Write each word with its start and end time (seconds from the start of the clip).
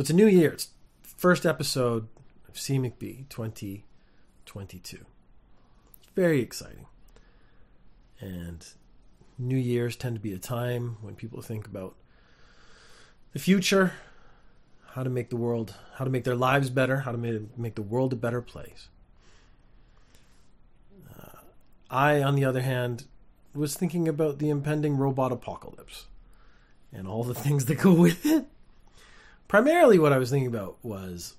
So 0.00 0.02
it's 0.02 0.08
a 0.08 0.14
new 0.14 0.28
year. 0.28 0.52
It's 0.52 0.68
first 1.02 1.44
episode 1.44 2.08
of 2.48 2.58
C 2.58 2.78
McBee 2.78 3.28
2022. 3.28 4.96
It's 4.96 6.08
very 6.16 6.40
exciting. 6.40 6.86
And 8.18 8.66
New 9.36 9.58
Year's 9.58 9.96
tend 9.96 10.16
to 10.16 10.20
be 10.22 10.32
a 10.32 10.38
time 10.38 10.96
when 11.02 11.16
people 11.16 11.42
think 11.42 11.66
about 11.66 11.96
the 13.34 13.38
future, 13.38 13.92
how 14.92 15.02
to 15.02 15.10
make 15.10 15.28
the 15.28 15.36
world, 15.36 15.74
how 15.96 16.06
to 16.06 16.10
make 16.10 16.24
their 16.24 16.34
lives 16.34 16.70
better, 16.70 17.00
how 17.00 17.12
to 17.12 17.18
make, 17.18 17.58
make 17.58 17.74
the 17.74 17.82
world 17.82 18.14
a 18.14 18.16
better 18.16 18.40
place. 18.40 18.88
Uh, 21.14 21.40
I, 21.90 22.22
on 22.22 22.36
the 22.36 22.44
other 22.46 22.62
hand, 22.62 23.04
was 23.54 23.76
thinking 23.76 24.08
about 24.08 24.38
the 24.38 24.48
impending 24.48 24.96
robot 24.96 25.30
apocalypse 25.30 26.06
and 26.90 27.06
all 27.06 27.22
the 27.22 27.34
things 27.44 27.66
that 27.66 27.74
go 27.74 27.92
with 27.92 28.24
it. 28.24 28.46
Primarily, 29.50 29.98
what 29.98 30.12
I 30.12 30.18
was 30.18 30.30
thinking 30.30 30.46
about 30.46 30.76
was 30.80 31.34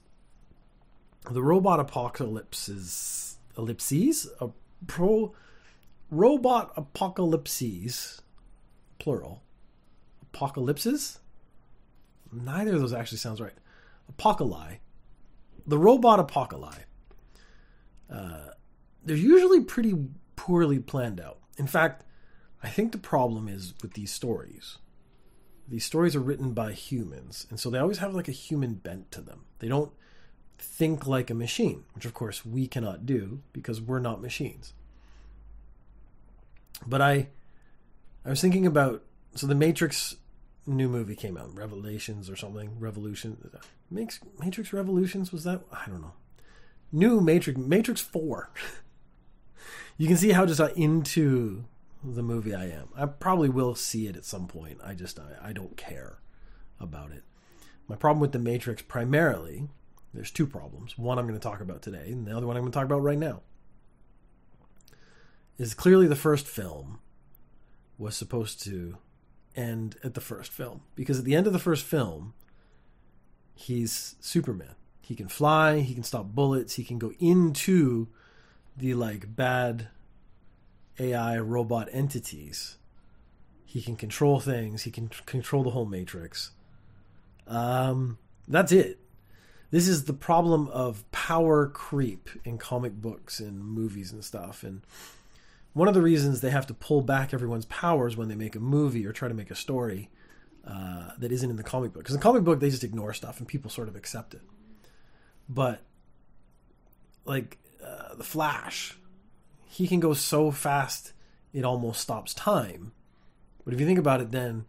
the 1.30 1.42
robot 1.42 1.80
apocalypses, 1.80 3.38
ellipses, 3.58 4.28
a 4.42 4.50
pro 4.86 5.34
robot 6.10 6.74
apocalypses, 6.76 8.22
plural, 9.00 9.44
apocalypses. 10.24 11.20
Neither 12.34 12.74
of 12.74 12.82
those 12.82 12.92
actually 12.92 13.20
sounds 13.20 13.40
right. 13.40 13.54
Apocalypse, 14.10 14.82
the 15.66 15.78
robot 15.78 16.20
apocalypse. 16.20 16.80
Uh, 18.14 18.50
they're 19.06 19.16
usually 19.16 19.62
pretty 19.62 19.96
poorly 20.36 20.80
planned 20.80 21.22
out. 21.22 21.38
In 21.56 21.66
fact, 21.66 22.04
I 22.62 22.68
think 22.68 22.92
the 22.92 22.98
problem 22.98 23.48
is 23.48 23.74
with 23.82 23.94
these 23.94 24.12
stories. 24.12 24.80
These 25.72 25.86
stories 25.86 26.18
are 26.18 26.20
written 26.20 26.52
by 26.52 26.74
humans, 26.74 27.48
and 27.50 27.58
so 27.58 27.70
they 27.70 27.80
always 27.80 28.00
have 28.00 28.14
like 28.14 28.28
a 28.28 28.34
human 28.34 28.74
bent 28.74 29.10
to 29.14 29.22
them. 29.22 29.46
They 29.60 29.70
don't 29.70 29.94
think 30.58 31.08
like 31.08 31.30
a 31.30 31.34
machine, 31.34 31.86
which 31.94 32.04
of 32.04 32.14
course 32.14 32.46
we 32.46 32.68
cannot 32.68 33.06
do 33.06 33.40
because 33.54 33.80
we're 33.80 34.00
not 34.00 34.22
machines. 34.22 34.74
But 36.86 37.02
I 37.02 37.30
I 38.26 38.30
was 38.30 38.42
thinking 38.42 38.66
about 38.66 39.04
so 39.36 39.48
the 39.48 39.56
Matrix 39.56 40.18
new 40.68 40.90
movie 40.90 41.16
came 41.16 41.38
out, 41.38 41.56
Revelations 41.56 42.30
or 42.30 42.36
something, 42.36 42.78
Revolution. 42.78 43.38
Makes 43.90 44.20
Matrix 44.42 44.74
Revolutions 44.74 45.32
was 45.32 45.46
that? 45.46 45.62
I 45.72 45.86
don't 45.86 46.02
know. 46.02 46.16
New 46.92 47.22
Matrix 47.22 47.58
Matrix 47.58 48.02
4. 48.02 48.50
you 49.98 50.08
can 50.10 50.18
see 50.18 50.32
how 50.32 50.46
just 50.46 50.60
into 50.76 51.64
the 52.04 52.24
movie 52.24 52.56
I 52.56 52.66
am. 52.66 52.90
I 52.96 53.06
probably 53.06 53.50
will 53.50 53.76
see 53.76 54.08
it 54.08 54.16
at 54.16 54.26
some 54.26 54.48
point. 54.48 54.80
I 54.84 54.94
just 54.94 55.20
I, 55.20 55.50
I 55.50 55.54
don't 55.54 55.78
care 55.78 56.20
about 56.80 57.12
it. 57.12 57.24
My 57.88 57.96
problem 57.96 58.22
with 58.22 58.32
the 58.32 58.40
Matrix 58.40 58.82
primarily, 58.82 59.68
there's 60.14 60.32
two 60.32 60.48
problems. 60.48 60.98
One 60.98 61.20
I'm 61.20 61.28
going 61.28 61.40
to 61.40 61.44
talk 61.44 61.62
about 61.62 61.82
today, 61.82 62.12
and 62.12 62.26
the 62.26 62.36
other 62.36 62.48
one 62.48 62.56
I'm 62.56 62.64
going 62.64 62.72
to 62.72 62.78
talk 62.78 62.86
about 62.86 63.04
right 63.04 63.18
now. 63.18 63.42
Is 65.58 65.74
clearly 65.74 66.08
the 66.08 66.16
first 66.16 66.48
film 66.48 67.00
was 67.98 68.18
supposed 68.18 68.64
to 68.64 68.98
end 69.56 69.98
at 70.04 70.14
the 70.14 70.22
first 70.22 70.52
film 70.52 70.82
because 70.96 71.20
at 71.20 71.26
the 71.26 71.36
end 71.36 71.46
of 71.46 71.54
the 71.54 71.60
first 71.60 71.86
film 71.86 72.34
he's 73.54 74.16
Superman. 74.20 74.76
He 75.02 75.16
can 75.16 75.28
fly, 75.28 75.80
he 75.80 75.94
can 75.94 76.04
stop 76.04 76.28
bullets, 76.28 76.76
he 76.76 76.84
can 76.84 76.98
go 76.98 77.12
into 77.20 78.08
the 78.76 78.94
like 78.94 79.36
bad 79.36 79.90
AI 81.02 81.40
robot 81.40 81.90
entities. 81.92 82.78
He 83.66 83.82
can 83.82 83.96
control 83.96 84.40
things. 84.40 84.84
He 84.84 84.92
can 84.92 85.10
control 85.26 85.64
the 85.64 85.72
whole 85.72 85.86
matrix. 85.86 86.52
Um, 87.48 88.18
that's 88.48 88.72
it. 88.72 89.00
This 89.72 89.88
is 89.88 90.04
the 90.04 90.14
problem 90.14 90.68
of 90.68 91.10
power 91.12 91.66
creep 91.68 92.30
in 92.44 92.58
comic 92.58 92.94
books 92.94 93.40
and 93.40 93.64
movies 93.64 94.12
and 94.12 94.24
stuff. 94.24 94.64
And 94.64 94.82
one 95.74 95.88
of 95.88 95.94
the 95.94 96.02
reasons 96.02 96.42
they 96.42 96.50
have 96.50 96.68
to 96.68 96.74
pull 96.74 97.02
back 97.02 97.34
everyone's 97.34 97.66
powers 97.66 98.18
when 98.18 98.28
they 98.28 98.36
make 98.36 98.56
a 98.56 98.60
movie 98.60 99.06
or 99.06 99.14
try 99.14 99.30
to 99.30 99.34
make 99.34 99.50
a 99.50 99.56
story 99.56 100.10
uh, 100.68 101.12
that 101.18 101.32
isn't 101.32 101.50
in 101.50 101.56
the 101.56 101.64
comic 101.64 101.94
book. 101.94 102.04
Because 102.04 102.16
in 102.16 102.20
the 102.20 102.24
comic 102.24 102.44
book, 102.44 102.60
they 102.60 102.70
just 102.70 102.84
ignore 102.84 103.14
stuff 103.14 103.40
and 103.40 103.48
people 103.48 103.72
sort 103.72 103.88
of 103.88 103.96
accept 103.96 104.34
it. 104.34 104.42
But, 105.48 105.82
like, 107.24 107.58
uh, 107.84 108.16
The 108.16 108.24
Flash, 108.26 108.98
he 109.72 109.88
can 109.88 110.02
go 110.02 110.14
so 110.14 110.52
fast 110.52 111.14
it 111.54 111.64
almost 111.64 112.02
stops 112.02 112.34
time. 112.34 112.92
But 113.64 113.74
if 113.74 113.80
you 113.80 113.86
think 113.86 114.00
about 114.00 114.20
it, 114.20 114.32
then 114.32 114.66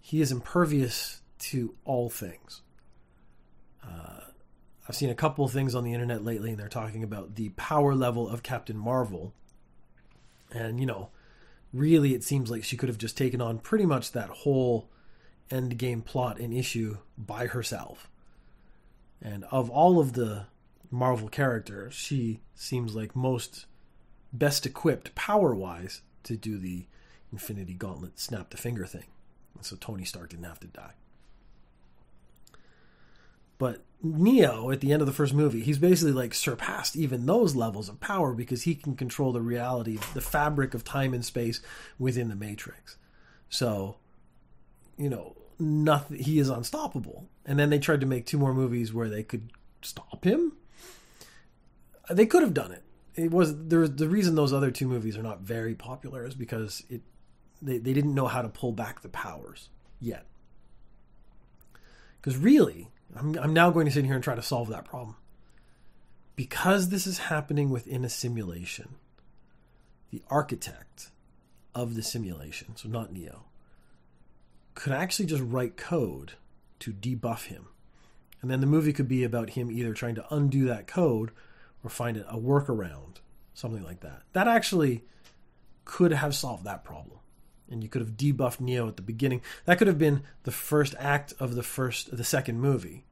he 0.00 0.20
is 0.20 0.32
impervious 0.32 1.20
to 1.38 1.76
all 1.84 2.10
things. 2.10 2.62
Uh, 3.84 4.22
I've 4.88 4.96
seen 4.96 5.08
a 5.08 5.14
couple 5.14 5.44
of 5.44 5.52
things 5.52 5.76
on 5.76 5.84
the 5.84 5.92
internet 5.92 6.24
lately, 6.24 6.50
and 6.50 6.58
they're 6.58 6.68
talking 6.68 7.04
about 7.04 7.36
the 7.36 7.50
power 7.50 7.94
level 7.94 8.28
of 8.28 8.42
Captain 8.42 8.76
Marvel. 8.76 9.32
And, 10.50 10.80
you 10.80 10.86
know, 10.86 11.10
really, 11.72 12.12
it 12.12 12.24
seems 12.24 12.50
like 12.50 12.64
she 12.64 12.76
could 12.76 12.88
have 12.88 12.98
just 12.98 13.16
taken 13.16 13.40
on 13.40 13.60
pretty 13.60 13.86
much 13.86 14.10
that 14.12 14.30
whole 14.30 14.90
end 15.48 15.78
game 15.78 16.02
plot 16.02 16.40
and 16.40 16.52
issue 16.52 16.98
by 17.16 17.46
herself. 17.46 18.10
And 19.22 19.44
of 19.52 19.70
all 19.70 20.00
of 20.00 20.14
the 20.14 20.46
Marvel 20.90 21.28
characters, 21.28 21.94
she 21.94 22.40
seems 22.56 22.96
like 22.96 23.14
most 23.14 23.66
best 24.32 24.66
equipped 24.66 25.14
power 25.14 25.54
wise 25.54 26.02
to 26.24 26.36
do 26.36 26.58
the 26.58 26.86
Infinity 27.32 27.74
Gauntlet 27.74 28.18
snap 28.18 28.50
the 28.50 28.56
finger 28.56 28.86
thing. 28.86 29.06
And 29.54 29.64
so 29.64 29.76
Tony 29.76 30.04
Stark 30.04 30.30
didn't 30.30 30.44
have 30.44 30.60
to 30.60 30.66
die. 30.66 30.92
But 33.58 33.84
Neo, 34.02 34.70
at 34.70 34.80
the 34.80 34.92
end 34.92 35.02
of 35.02 35.06
the 35.06 35.12
first 35.12 35.34
movie, 35.34 35.62
he's 35.62 35.78
basically 35.78 36.12
like 36.12 36.32
surpassed 36.32 36.96
even 36.96 37.26
those 37.26 37.54
levels 37.54 37.88
of 37.88 38.00
power 38.00 38.32
because 38.32 38.62
he 38.62 38.74
can 38.74 38.96
control 38.96 39.32
the 39.32 39.42
reality, 39.42 39.98
the 40.14 40.22
fabric 40.22 40.72
of 40.72 40.82
time 40.82 41.12
and 41.12 41.24
space 41.24 41.60
within 41.98 42.28
the 42.28 42.36
Matrix. 42.36 42.96
So, 43.50 43.96
you 44.96 45.10
know, 45.10 45.36
nothing. 45.58 46.18
He 46.18 46.38
is 46.38 46.48
unstoppable. 46.48 47.28
And 47.44 47.58
then 47.58 47.68
they 47.68 47.78
tried 47.78 48.00
to 48.00 48.06
make 48.06 48.24
two 48.24 48.38
more 48.38 48.54
movies 48.54 48.94
where 48.94 49.10
they 49.10 49.22
could 49.22 49.52
stop 49.82 50.24
him. 50.24 50.54
They 52.08 52.26
could 52.26 52.42
have 52.42 52.54
done 52.54 52.72
it 52.72 52.82
it 53.14 53.30
was 53.30 53.66
there. 53.66 53.86
The 53.88 54.08
reason 54.08 54.34
those 54.34 54.52
other 54.52 54.70
two 54.70 54.86
movies 54.86 55.16
are 55.16 55.22
not 55.22 55.40
very 55.40 55.74
popular 55.74 56.26
is 56.26 56.34
because 56.34 56.84
it 56.88 57.02
they 57.60 57.78
they 57.78 57.92
didn't 57.92 58.14
know 58.14 58.26
how 58.26 58.42
to 58.42 58.48
pull 58.48 58.72
back 58.72 59.02
the 59.02 59.08
powers 59.08 59.68
yet. 60.00 60.26
Because 62.20 62.36
really, 62.36 62.88
I'm 63.16 63.38
I'm 63.38 63.52
now 63.52 63.70
going 63.70 63.86
to 63.86 63.92
sit 63.92 64.04
here 64.04 64.14
and 64.14 64.24
try 64.24 64.34
to 64.34 64.42
solve 64.42 64.68
that 64.68 64.84
problem. 64.84 65.16
Because 66.36 66.88
this 66.88 67.06
is 67.06 67.18
happening 67.18 67.70
within 67.70 68.04
a 68.04 68.08
simulation, 68.08 68.96
the 70.10 70.22
architect 70.30 71.10
of 71.74 71.94
the 71.94 72.02
simulation, 72.02 72.76
so 72.76 72.88
not 72.88 73.12
Neo, 73.12 73.44
could 74.74 74.92
actually 74.92 75.26
just 75.26 75.42
write 75.42 75.76
code 75.76 76.32
to 76.78 76.92
debuff 76.92 77.46
him. 77.46 77.66
And 78.40 78.50
then 78.50 78.60
the 78.60 78.66
movie 78.66 78.94
could 78.94 79.08
be 79.08 79.22
about 79.22 79.50
him 79.50 79.70
either 79.70 79.92
trying 79.92 80.14
to 80.14 80.34
undo 80.34 80.64
that 80.64 80.86
code 80.86 81.30
or 81.82 81.90
find 81.90 82.16
a 82.16 82.36
workaround, 82.36 83.16
something 83.54 83.82
like 83.82 84.00
that. 84.00 84.22
That 84.32 84.48
actually 84.48 85.04
could 85.84 86.12
have 86.12 86.34
solved 86.34 86.64
that 86.64 86.84
problem. 86.84 87.18
And 87.70 87.82
you 87.82 87.88
could 87.88 88.02
have 88.02 88.16
debuffed 88.16 88.60
Neo 88.60 88.88
at 88.88 88.96
the 88.96 89.02
beginning. 89.02 89.42
That 89.64 89.78
could 89.78 89.86
have 89.86 89.98
been 89.98 90.22
the 90.42 90.50
first 90.50 90.94
act 90.98 91.34
of 91.38 91.54
the 91.54 91.62
first, 91.62 92.16
the 92.16 92.24
second 92.24 92.60
movie, 92.60 93.04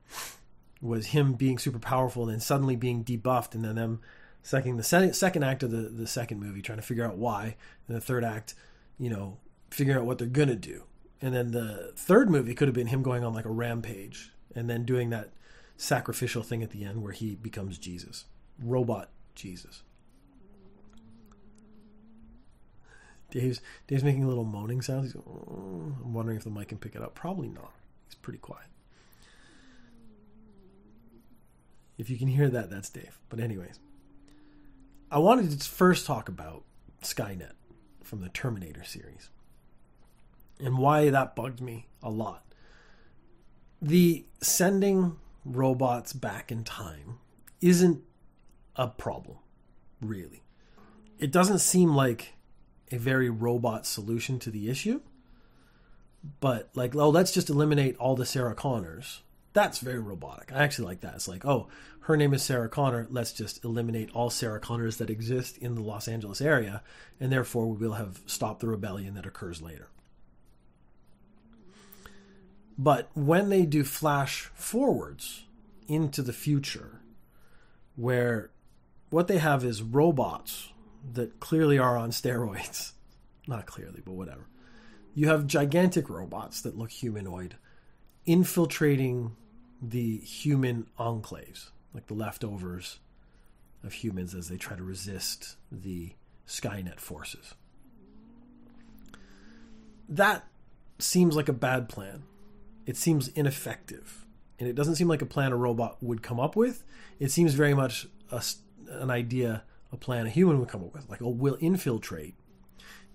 was 0.81 1.07
him 1.07 1.35
being 1.35 1.59
super 1.59 1.79
powerful 1.79 2.25
and 2.25 2.33
then 2.33 2.41
suddenly 2.41 2.77
being 2.77 3.05
debuffed, 3.05 3.55
and 3.55 3.65
then 3.65 3.77
them 3.77 4.01
second 4.43 4.77
the 4.77 5.13
second 5.13 5.43
act 5.43 5.63
of 5.63 5.71
the 5.71 5.77
the 5.77 6.07
second 6.07 6.41
movie 6.41 6.63
trying 6.63 6.79
to 6.79 6.83
figure 6.83 7.05
out 7.05 7.17
why, 7.17 7.57
and 7.87 7.97
the 7.97 8.01
third 8.01 8.25
act, 8.25 8.55
you 8.99 9.11
know, 9.11 9.39
figuring 9.71 9.99
out 9.99 10.07
what 10.07 10.19
they're 10.19 10.27
gonna 10.27 10.55
do, 10.55 10.85
and 11.21 11.35
then 11.35 11.51
the 11.51 11.93
third 11.97 12.31
movie 12.31 12.55
could 12.55 12.69
have 12.69 12.75
been 12.75 12.87
him 12.89 13.03
going 13.03 13.25
on 13.25 13.35
like 13.35 13.45
a 13.45 13.51
rampage 13.51 14.31
and 14.55 14.69
then 14.69 14.85
doing 14.85 15.11
that 15.11 15.31
sacrificial 15.77 16.43
thing 16.43 16.63
at 16.63 16.71
the 16.71 16.85
end 16.85 17.03
where 17.03 17.13
he 17.13 17.37
becomes 17.37 17.79
Jesus 17.79 18.25
robot 18.63 19.11
Jesus. 19.35 19.83
Dave's 23.31 23.61
Dave's 23.87 24.05
making 24.05 24.25
a 24.25 24.29
little 24.29 24.45
moaning 24.45 24.81
sound. 24.81 25.05
He's, 25.05 25.17
oh, 25.17 25.95
I'm 26.05 26.15
wondering 26.15 26.39
if 26.39 26.45
the 26.45 26.51
mic 26.51 26.69
can 26.69 26.79
pick 26.79 26.95
it 26.95 27.03
up. 27.03 27.15
Probably 27.15 27.49
not. 27.49 27.73
He's 28.07 28.15
pretty 28.15 28.39
quiet. 28.39 28.65
If 31.99 32.09
you 32.09 32.17
can 32.17 32.29
hear 32.29 32.49
that, 32.49 32.71
that's 32.71 32.89
Dave. 32.89 33.19
But 33.29 33.41
anyways, 33.41 33.81
I 35.11 35.19
wanted 35.19 35.59
to 35.59 35.69
first 35.69 36.07
talk 36.07 36.29
about 36.29 36.63
Skynet 37.03 37.53
from 38.03 38.21
the 38.21 38.29
Terminator 38.29 38.85
series 38.85 39.29
and 40.61 40.79
why 40.79 41.11
that 41.11 41.37
bugged 41.37 41.61
me 41.61 41.87
a 42.03 42.11
lot. 42.11 42.45
The 43.81 44.25
sending 44.41 45.17
robots 45.45 46.13
back 46.13 46.51
in 46.51 46.65
time 46.65 47.19
isn't 47.61 48.03
a 48.79 48.87
problem, 48.87 49.37
really. 50.01 50.43
It 51.19 51.33
doesn't 51.33 51.59
seem 51.59 51.95
like 51.95 52.35
a 52.91 52.97
very 52.97 53.29
robot 53.29 53.85
solution 53.85 54.39
to 54.39 54.51
the 54.51 54.71
issue, 54.71 55.01
but 56.41 56.71
like, 56.75 56.95
oh, 56.95 57.11
let's 57.11 57.33
just 57.33 57.51
eliminate 57.51 57.97
all 57.97 58.17
the 58.17 58.25
Sarah 58.25 58.55
Connors. 58.55 59.23
That's 59.53 59.81
very 59.81 59.99
robotic. 59.99 60.53
I 60.53 60.63
actually 60.63 60.87
like 60.87 61.01
that. 61.01 61.17
It's 61.17 61.29
like, 61.29 61.45
oh, 61.45 61.69
her 62.03 62.17
name 62.17 62.33
is 62.33 62.43
Sarah 62.43 62.69
Connor. 62.69 63.09
Let's 63.11 63.33
just 63.33 63.65
eliminate 63.65 64.11
all 64.15 64.31
Sarah 64.31 64.61
Connors 64.61 64.99
that 64.99 65.11
exist 65.11 65.59
in 65.59 65.75
the 65.75 65.83
Los 65.83 66.07
Angeles 66.07 66.41
area, 66.41 66.83
and 67.19 67.33
therefore 67.33 67.67
we 67.67 67.77
will 67.77 67.95
have 67.95 68.21
stopped 68.27 68.61
the 68.61 68.69
rebellion 68.69 69.15
that 69.15 69.27
occurs 69.27 69.61
later. 69.61 69.89
But 72.79 73.11
when 73.15 73.49
they 73.49 73.67
do 73.67 73.83
flash 73.83 74.51
forwards 74.55 75.45
into 75.89 76.23
the 76.23 76.33
future, 76.33 77.01
where 77.97 78.51
what 79.11 79.29
they 79.29 79.39
have 79.39 79.65
is 79.65 79.83
robots 79.83 80.73
that 81.13 81.41
clearly 81.41 81.79
are 81.79 81.97
on 81.97 82.11
steroids. 82.11 82.93
Not 83.47 83.67
clearly, 83.67 84.03
but 84.05 84.13
whatever. 84.13 84.47
You 85.15 85.29
have 85.29 85.47
gigantic 85.47 86.11
robots 86.11 86.61
that 86.63 86.77
look 86.77 86.91
humanoid 86.91 87.57
infiltrating 88.27 89.35
the 89.81 90.19
human 90.19 90.87
enclaves, 90.99 91.71
like 91.95 92.07
the 92.07 92.15
leftovers 92.15 92.99
of 93.83 93.93
humans 93.95 94.35
as 94.35 94.49
they 94.49 94.57
try 94.57 94.77
to 94.77 94.83
resist 94.83 95.57
the 95.73 96.13
Skynet 96.47 97.01
forces. 97.01 97.55
That 100.09 100.45
seems 100.99 101.37
like 101.37 101.49
a 101.49 101.55
bad 101.55 101.89
plan. 101.89 102.25
It 102.87 102.97
seems 102.97 103.29
ineffective. 103.29 104.27
And 104.59 104.69
it 104.69 104.75
doesn't 104.75 104.97
seem 104.97 105.09
like 105.09 105.23
a 105.23 105.27
plan 105.27 105.53
a 105.53 105.57
robot 105.57 106.03
would 106.03 106.23
come 106.23 106.41
up 106.41 106.57
with. 106.57 106.83
It 107.21 107.31
seems 107.31 107.55
very 107.55 107.75
much 107.75 108.09
a, 108.31 108.43
an 108.89 109.11
idea, 109.11 109.63
a 109.93 109.97
plan 109.97 110.27
a 110.27 110.31
human 110.31 110.59
would 110.59 110.69
come 110.69 110.83
up 110.83 110.93
with. 110.93 111.09
Like, 111.09 111.23
oh, 111.23 111.29
we'll 111.29 111.59
infiltrate. 111.61 112.35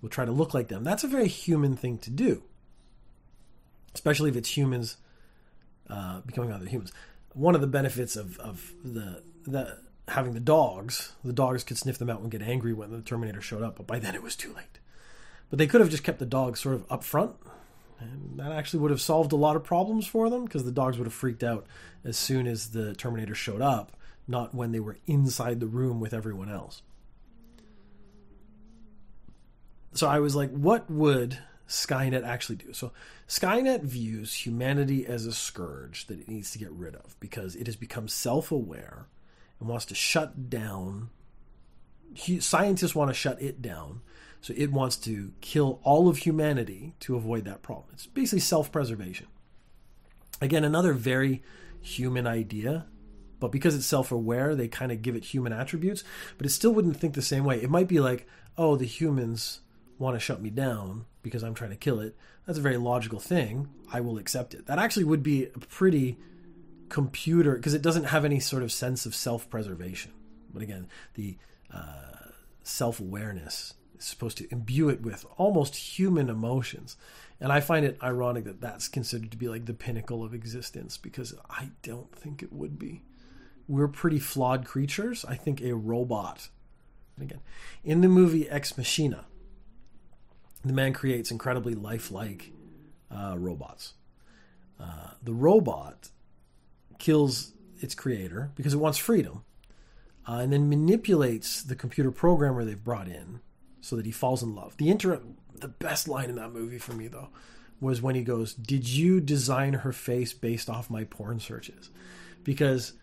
We'll 0.01 0.09
try 0.09 0.25
to 0.25 0.31
look 0.31 0.53
like 0.53 0.67
them. 0.67 0.83
That's 0.83 1.03
a 1.03 1.07
very 1.07 1.27
human 1.27 1.77
thing 1.77 1.97
to 1.99 2.09
do, 2.09 2.43
especially 3.95 4.29
if 4.29 4.35
it's 4.35 4.55
humans 4.57 4.97
uh, 5.89 6.21
becoming 6.21 6.51
other 6.51 6.65
humans. 6.65 6.91
One 7.33 7.55
of 7.55 7.61
the 7.61 7.67
benefits 7.67 8.15
of, 8.15 8.37
of 8.39 8.73
the, 8.83 9.23
the 9.45 9.79
having 10.09 10.33
the 10.33 10.39
dogs, 10.39 11.13
the 11.23 11.33
dogs 11.33 11.63
could 11.63 11.77
sniff 11.77 11.97
them 11.97 12.09
out 12.09 12.19
and 12.19 12.29
get 12.29 12.41
angry 12.41 12.73
when 12.73 12.91
the 12.91 13.01
Terminator 13.01 13.41
showed 13.41 13.63
up, 13.63 13.77
but 13.77 13.87
by 13.87 13.99
then 13.99 14.15
it 14.15 14.21
was 14.21 14.35
too 14.35 14.53
late. 14.53 14.79
But 15.49 15.59
they 15.59 15.67
could 15.67 15.81
have 15.81 15.89
just 15.89 16.03
kept 16.03 16.19
the 16.19 16.25
dogs 16.25 16.59
sort 16.59 16.75
of 16.75 16.85
up 16.89 17.03
front, 17.03 17.31
and 17.99 18.39
that 18.39 18.51
actually 18.51 18.81
would 18.81 18.91
have 18.91 19.01
solved 19.01 19.31
a 19.31 19.37
lot 19.37 19.55
of 19.55 19.63
problems 19.63 20.05
for 20.05 20.29
them 20.29 20.45
because 20.45 20.65
the 20.65 20.71
dogs 20.71 20.97
would 20.97 21.07
have 21.07 21.13
freaked 21.13 21.43
out 21.43 21.65
as 22.03 22.17
soon 22.17 22.47
as 22.47 22.71
the 22.71 22.93
Terminator 22.95 23.35
showed 23.35 23.61
up 23.61 23.95
not 24.27 24.53
when 24.53 24.71
they 24.71 24.79
were 24.79 24.97
inside 25.05 25.59
the 25.59 25.67
room 25.67 25.99
with 25.99 26.13
everyone 26.13 26.49
else. 26.49 26.81
So 29.93 30.07
I 30.07 30.19
was 30.19 30.35
like, 30.35 30.51
what 30.51 30.89
would 30.89 31.37
Skynet 31.67 32.23
actually 32.23 32.55
do? 32.57 32.73
So 32.73 32.91
Skynet 33.27 33.83
views 33.83 34.33
humanity 34.33 35.05
as 35.05 35.25
a 35.25 35.33
scourge 35.33 36.07
that 36.07 36.19
it 36.19 36.27
needs 36.27 36.51
to 36.51 36.59
get 36.59 36.71
rid 36.71 36.95
of 36.95 37.15
because 37.19 37.55
it 37.55 37.67
has 37.67 37.75
become 37.75 38.07
self 38.07 38.51
aware 38.51 39.07
and 39.59 39.69
wants 39.69 39.85
to 39.85 39.95
shut 39.95 40.49
down. 40.49 41.09
Scientists 42.15 42.95
want 42.95 43.09
to 43.09 43.13
shut 43.13 43.41
it 43.41 43.61
down. 43.61 44.01
So 44.41 44.53
it 44.57 44.73
wants 44.73 44.97
to 44.97 45.31
kill 45.39 45.79
all 45.83 46.09
of 46.09 46.17
humanity 46.17 46.95
to 47.01 47.15
avoid 47.15 47.45
that 47.45 47.61
problem. 47.61 47.87
It's 47.93 48.07
basically 48.07 48.41
self 48.41 48.71
preservation. 48.71 49.27
Again, 50.41 50.65
another 50.65 50.93
very 50.93 51.41
human 51.81 52.27
idea 52.27 52.87
but 53.43 53.51
because 53.51 53.75
it's 53.75 53.85
self-aware 53.85 54.55
they 54.55 54.69
kind 54.69 54.89
of 54.89 55.01
give 55.01 55.17
it 55.17 55.25
human 55.25 55.51
attributes 55.51 56.05
but 56.37 56.45
it 56.45 56.49
still 56.49 56.73
wouldn't 56.73 56.95
think 56.95 57.13
the 57.13 57.21
same 57.21 57.43
way. 57.43 57.61
It 57.61 57.69
might 57.69 57.89
be 57.89 57.99
like 57.99 58.25
oh 58.57 58.77
the 58.77 58.85
humans 58.85 59.59
want 59.99 60.15
to 60.15 60.19
shut 60.19 60.41
me 60.41 60.49
down 60.49 61.05
because 61.23 61.43
i'm 61.43 61.53
trying 61.53 61.71
to 61.71 61.75
kill 61.75 61.99
it. 61.99 62.15
That's 62.45 62.57
a 62.57 62.61
very 62.61 62.77
logical 62.77 63.19
thing. 63.19 63.67
I 63.91 63.99
will 63.99 64.17
accept 64.17 64.53
it. 64.53 64.67
That 64.67 64.79
actually 64.79 65.03
would 65.03 65.23
be 65.23 65.47
a 65.47 65.59
pretty 65.59 66.17
computer 66.87 67.55
because 67.55 67.73
it 67.73 67.81
doesn't 67.81 68.05
have 68.05 68.23
any 68.23 68.39
sort 68.39 68.63
of 68.63 68.71
sense 68.71 69.05
of 69.05 69.13
self-preservation. 69.13 70.13
But 70.53 70.63
again 70.63 70.87
the 71.15 71.37
uh, 71.69 72.29
self-awareness 72.63 73.73
is 73.99 74.05
supposed 74.05 74.37
to 74.37 74.47
imbue 74.53 74.87
it 74.87 75.01
with 75.01 75.25
almost 75.35 75.75
human 75.75 76.29
emotions. 76.29 76.95
And 77.41 77.51
i 77.51 77.59
find 77.59 77.85
it 77.85 78.01
ironic 78.01 78.45
that 78.45 78.61
that's 78.61 78.87
considered 78.87 79.31
to 79.31 79.37
be 79.37 79.49
like 79.49 79.65
the 79.65 79.73
pinnacle 79.73 80.23
of 80.23 80.33
existence 80.33 80.95
because 80.95 81.35
i 81.49 81.71
don't 81.81 82.15
think 82.15 82.41
it 82.41 82.53
would 82.53 82.79
be 82.79 83.01
we're 83.67 83.87
pretty 83.87 84.19
flawed 84.19 84.65
creatures. 84.65 85.25
I 85.25 85.35
think 85.35 85.61
a 85.61 85.73
robot. 85.73 86.49
Again, 87.19 87.41
in 87.83 88.01
the 88.01 88.07
movie 88.07 88.49
Ex 88.49 88.77
Machina, 88.77 89.25
the 90.65 90.73
man 90.73 90.93
creates 90.93 91.31
incredibly 91.31 91.75
lifelike 91.75 92.51
uh, 93.11 93.35
robots. 93.37 93.93
Uh, 94.79 95.11
the 95.21 95.33
robot 95.33 96.09
kills 96.97 97.53
its 97.79 97.93
creator 97.93 98.51
because 98.55 98.73
it 98.73 98.77
wants 98.77 98.97
freedom, 98.97 99.43
uh, 100.27 100.37
and 100.37 100.51
then 100.51 100.69
manipulates 100.69 101.61
the 101.61 101.75
computer 101.75 102.11
programmer 102.11 102.63
they've 102.63 102.83
brought 102.83 103.07
in 103.07 103.41
so 103.81 103.95
that 103.95 104.05
he 104.05 104.11
falls 104.11 104.41
in 104.41 104.55
love. 104.55 104.75
The 104.77 104.89
inter- 104.89 105.21
the 105.53 105.67
best 105.67 106.07
line 106.07 106.29
in 106.29 106.35
that 106.35 106.51
movie 106.51 106.79
for 106.79 106.93
me 106.93 107.07
though 107.07 107.29
was 107.79 108.01
when 108.01 108.15
he 108.15 108.23
goes, 108.23 108.53
"Did 108.53 108.87
you 108.87 109.19
design 109.19 109.73
her 109.73 109.91
face 109.91 110.33
based 110.33 110.69
off 110.69 110.89
my 110.89 111.03
porn 111.03 111.39
searches?" 111.39 111.89
Because 112.43 112.93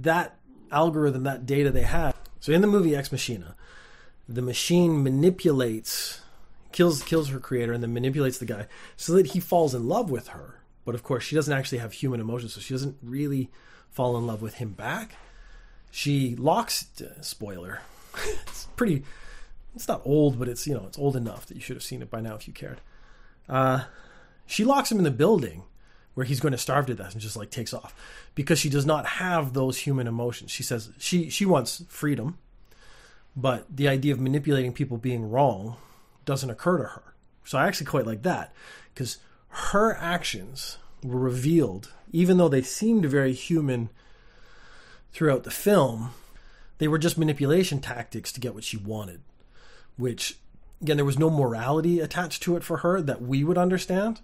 that 0.00 0.36
algorithm, 0.70 1.22
that 1.24 1.46
data 1.46 1.70
they 1.70 1.82
have. 1.82 2.14
So 2.40 2.52
in 2.52 2.60
the 2.60 2.66
movie 2.66 2.94
Ex 2.94 3.10
Machina, 3.10 3.54
the 4.28 4.42
machine 4.42 5.02
manipulates, 5.02 6.20
kills 6.72 7.02
kills 7.02 7.28
her 7.30 7.38
creator, 7.38 7.72
and 7.72 7.82
then 7.82 7.94
manipulates 7.94 8.38
the 8.38 8.46
guy 8.46 8.66
so 8.96 9.14
that 9.14 9.28
he 9.28 9.40
falls 9.40 9.74
in 9.74 9.88
love 9.88 10.10
with 10.10 10.28
her. 10.28 10.60
But 10.84 10.94
of 10.94 11.02
course, 11.02 11.24
she 11.24 11.34
doesn't 11.34 11.52
actually 11.52 11.78
have 11.78 11.92
human 11.92 12.20
emotions, 12.20 12.54
so 12.54 12.60
she 12.60 12.74
doesn't 12.74 12.96
really 13.02 13.50
fall 13.90 14.16
in 14.18 14.26
love 14.26 14.42
with 14.42 14.54
him 14.54 14.72
back. 14.72 15.16
She 15.90 16.36
locks. 16.36 16.86
Uh, 17.00 17.20
spoiler. 17.22 17.80
it's 18.42 18.64
pretty. 18.76 19.04
It's 19.74 19.88
not 19.88 20.02
old, 20.04 20.38
but 20.38 20.48
it's 20.48 20.66
you 20.66 20.74
know 20.74 20.84
it's 20.86 20.98
old 20.98 21.16
enough 21.16 21.46
that 21.46 21.54
you 21.54 21.60
should 21.60 21.76
have 21.76 21.82
seen 21.82 22.02
it 22.02 22.10
by 22.10 22.20
now 22.20 22.34
if 22.34 22.46
you 22.46 22.52
cared. 22.52 22.80
Uh, 23.48 23.84
she 24.46 24.64
locks 24.64 24.90
him 24.90 24.98
in 24.98 25.04
the 25.04 25.10
building 25.10 25.62
where 26.14 26.24
he's 26.24 26.40
going 26.40 26.52
to 26.52 26.58
starve 26.58 26.86
to 26.86 26.94
death 26.94 27.12
and 27.12 27.20
just 27.20 27.36
like 27.36 27.50
takes 27.50 27.74
off 27.74 27.94
because 28.34 28.58
she 28.58 28.70
does 28.70 28.86
not 28.86 29.06
have 29.06 29.52
those 29.52 29.78
human 29.78 30.06
emotions. 30.06 30.50
She 30.50 30.62
says 30.62 30.90
she 30.98 31.28
she 31.28 31.44
wants 31.44 31.84
freedom, 31.88 32.38
but 33.36 33.64
the 33.74 33.88
idea 33.88 34.12
of 34.12 34.20
manipulating 34.20 34.72
people 34.72 34.96
being 34.96 35.30
wrong 35.30 35.76
doesn't 36.24 36.50
occur 36.50 36.78
to 36.78 36.84
her. 36.84 37.14
So 37.44 37.58
I 37.58 37.66
actually 37.66 37.86
quite 37.86 38.06
like 38.06 38.22
that 38.22 38.54
because 38.92 39.18
her 39.48 39.94
actions 39.94 40.78
were 41.02 41.20
revealed, 41.20 41.92
even 42.12 42.38
though 42.38 42.48
they 42.48 42.62
seemed 42.62 43.04
very 43.04 43.32
human 43.32 43.90
throughout 45.12 45.44
the 45.44 45.50
film, 45.50 46.10
they 46.78 46.88
were 46.88 46.98
just 46.98 47.18
manipulation 47.18 47.80
tactics 47.80 48.32
to 48.32 48.40
get 48.40 48.54
what 48.54 48.64
she 48.64 48.76
wanted. 48.76 49.20
Which, 49.96 50.38
again, 50.82 50.96
there 50.96 51.04
was 51.04 51.18
no 51.18 51.30
morality 51.30 52.00
attached 52.00 52.42
to 52.44 52.56
it 52.56 52.64
for 52.64 52.78
her 52.78 53.00
that 53.00 53.22
we 53.22 53.44
would 53.44 53.58
understand. 53.58 54.20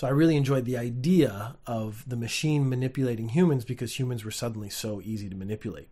So 0.00 0.06
I 0.06 0.12
really 0.12 0.36
enjoyed 0.36 0.64
the 0.64 0.78
idea 0.78 1.56
of 1.66 2.08
the 2.08 2.16
machine 2.16 2.70
manipulating 2.70 3.28
humans 3.28 3.66
because 3.66 3.98
humans 3.98 4.24
were 4.24 4.30
suddenly 4.30 4.70
so 4.70 5.02
easy 5.04 5.28
to 5.28 5.36
manipulate. 5.36 5.90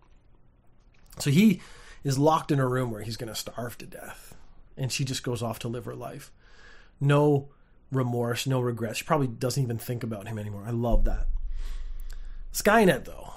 So 1.18 1.28
he 1.28 1.60
is 2.04 2.18
locked 2.18 2.50
in 2.50 2.58
a 2.58 2.66
room 2.66 2.90
where 2.90 3.02
he's 3.02 3.18
going 3.18 3.28
to 3.28 3.34
starve 3.34 3.76
to 3.76 3.84
death. 3.84 4.34
And 4.78 4.90
she 4.90 5.04
just 5.04 5.22
goes 5.22 5.42
off 5.42 5.58
to 5.58 5.68
live 5.68 5.84
her 5.84 5.94
life. 5.94 6.32
No 6.98 7.50
remorse, 7.92 8.46
no 8.46 8.62
regrets. 8.62 8.96
She 8.96 9.04
probably 9.04 9.26
doesn't 9.26 9.62
even 9.62 9.76
think 9.76 10.02
about 10.02 10.26
him 10.26 10.38
anymore. 10.38 10.64
I 10.66 10.70
love 10.70 11.04
that. 11.04 11.26
Skynet, 12.50 13.04
though. 13.04 13.34